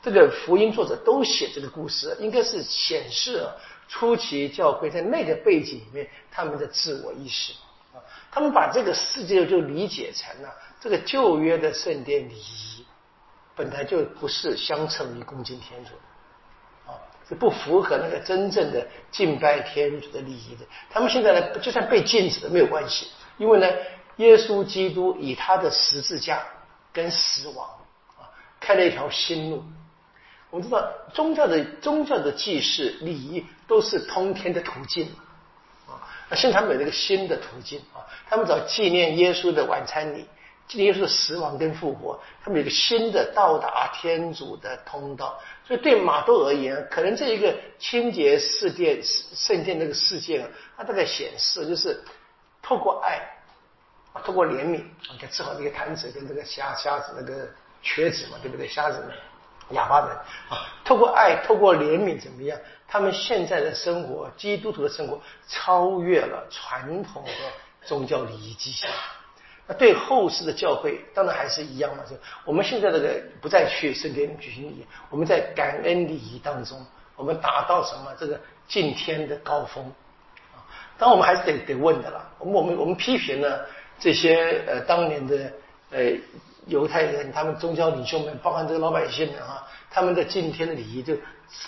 [0.01, 3.45] 这个福音作者都写这个故事，应该是显示
[3.89, 7.51] 初期教会在那个背景里面他们的自我意识
[7.93, 7.99] 啊，
[8.31, 12.85] 他们把这个世界就理解成了这个旧约的圣殿礼仪
[13.57, 15.91] 本来就不是相称于恭敬天主。
[17.27, 20.65] 是不符合那个真正的敬拜天主的礼仪的。
[20.89, 23.07] 他们现在呢，就算被禁止了没有关系，
[23.37, 23.67] 因为呢，
[24.17, 26.41] 耶稣基督以他的十字架
[26.93, 27.67] 跟死亡
[28.17, 29.63] 啊，开了一条新路。
[30.49, 35.07] 我们知道宗教的宗教的祭祀礼仪都是通天的途径
[35.85, 35.99] 啊，
[36.29, 40.25] 那现在他们有一个新的途径啊，他们找纪念耶稣的晚餐礼。
[40.67, 45.39] 今天是死亡跟复活，他们有个新的到达天主的通道。
[45.65, 52.03] 所以对马窦而言，可能这一个清洁世界、圣殿那个事件啊，它大概显示就是
[52.61, 53.19] 透过爱
[54.13, 57.47] 啊，透过怜悯啊，给治好这个瘫子跟这个瞎瞎子那个
[57.81, 58.67] 瘸子嘛，对不对？
[58.67, 59.09] 瞎子们、
[59.69, 60.11] 哑巴们
[60.49, 62.59] 啊，透过爱、透过怜悯怎么样？
[62.89, 67.31] 他们现在的生活，基督徒的生活超越了传统的
[67.85, 68.89] 宗教礼仪迹象。
[69.67, 72.03] 那对后世的教会，当然还是一样嘛。
[72.09, 72.15] 就
[72.45, 76.85] 我们现在这个不再去圣殿举行礼仪，我们在感恩礼仪当中，
[77.17, 79.83] 我们达到什么这个敬天的高峰
[80.53, 80.63] 啊？
[80.97, 82.31] 当我们还是得得问的啦。
[82.39, 83.59] 我们我们我们批评呢
[83.99, 85.51] 这些呃当年的
[85.91, 85.99] 呃
[86.65, 91.13] 犹太人，他们宗教领袖们，包含这个老百姓们啊，他们的敬天的礼仪就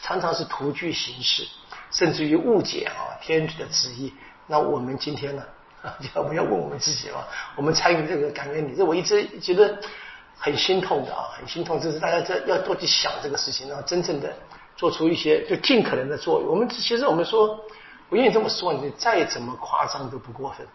[0.02, 1.46] 常常是徒具形式，
[1.92, 4.14] 甚至于误解啊天主的旨意。
[4.48, 5.44] 那我们今天呢？
[5.82, 7.24] 啊，要不要问我们自己嘛？
[7.56, 9.78] 我们参与这个感恩礼，这我一直觉得
[10.38, 11.80] 很心痛的啊，很心痛。
[11.80, 14.34] 就是大家在要多去想这个事情，然后真正的
[14.76, 16.50] 做出一些就尽可能的作用。
[16.50, 17.60] 我们其实我们说，
[18.10, 20.68] 我愿意这么说，你再怎么夸张都不过分。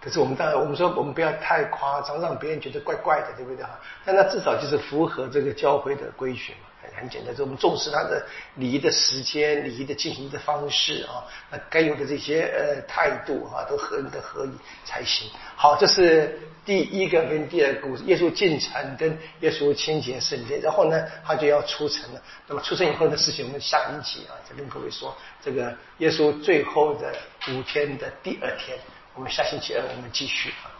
[0.00, 3.70] 可是我们当然，我们说我们不要太夸张，让别人觉得怪怪的，对不对啊？
[4.04, 6.68] 但那至少就是符合这个教会的规矩嘛。
[6.94, 8.24] 很简单，就我们重视他的
[8.56, 14.52] 礼仪的时间、礼仪的进行的方式啊，那该有的这些呃态度啊，都合的合理
[14.84, 15.28] 才行。
[15.56, 22.22] 好，这是第一个跟第二个故事，耶稣进城跟耶稣清洁圣殿，然后呢，他就要出城了。
[22.46, 25.16] 那么出城以后的事情，我们下一集啊，再跟各位说。
[25.42, 27.12] 这个耶稣最后的
[27.48, 28.76] 五天的第二天，
[29.14, 30.70] 我们下星期二我们继续啊。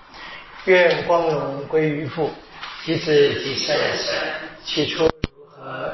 [0.64, 2.30] 愿光荣归于父，
[2.84, 3.12] 及子
[3.44, 3.76] 及圣，
[4.64, 5.15] 起初。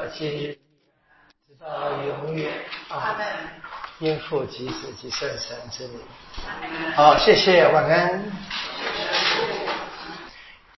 [0.03, 0.53] 呃，今日
[1.47, 2.51] 直到永远
[2.89, 3.15] 啊！
[3.99, 6.01] 应父及子及圣神之名。
[6.93, 8.21] 好，谢谢，晚安。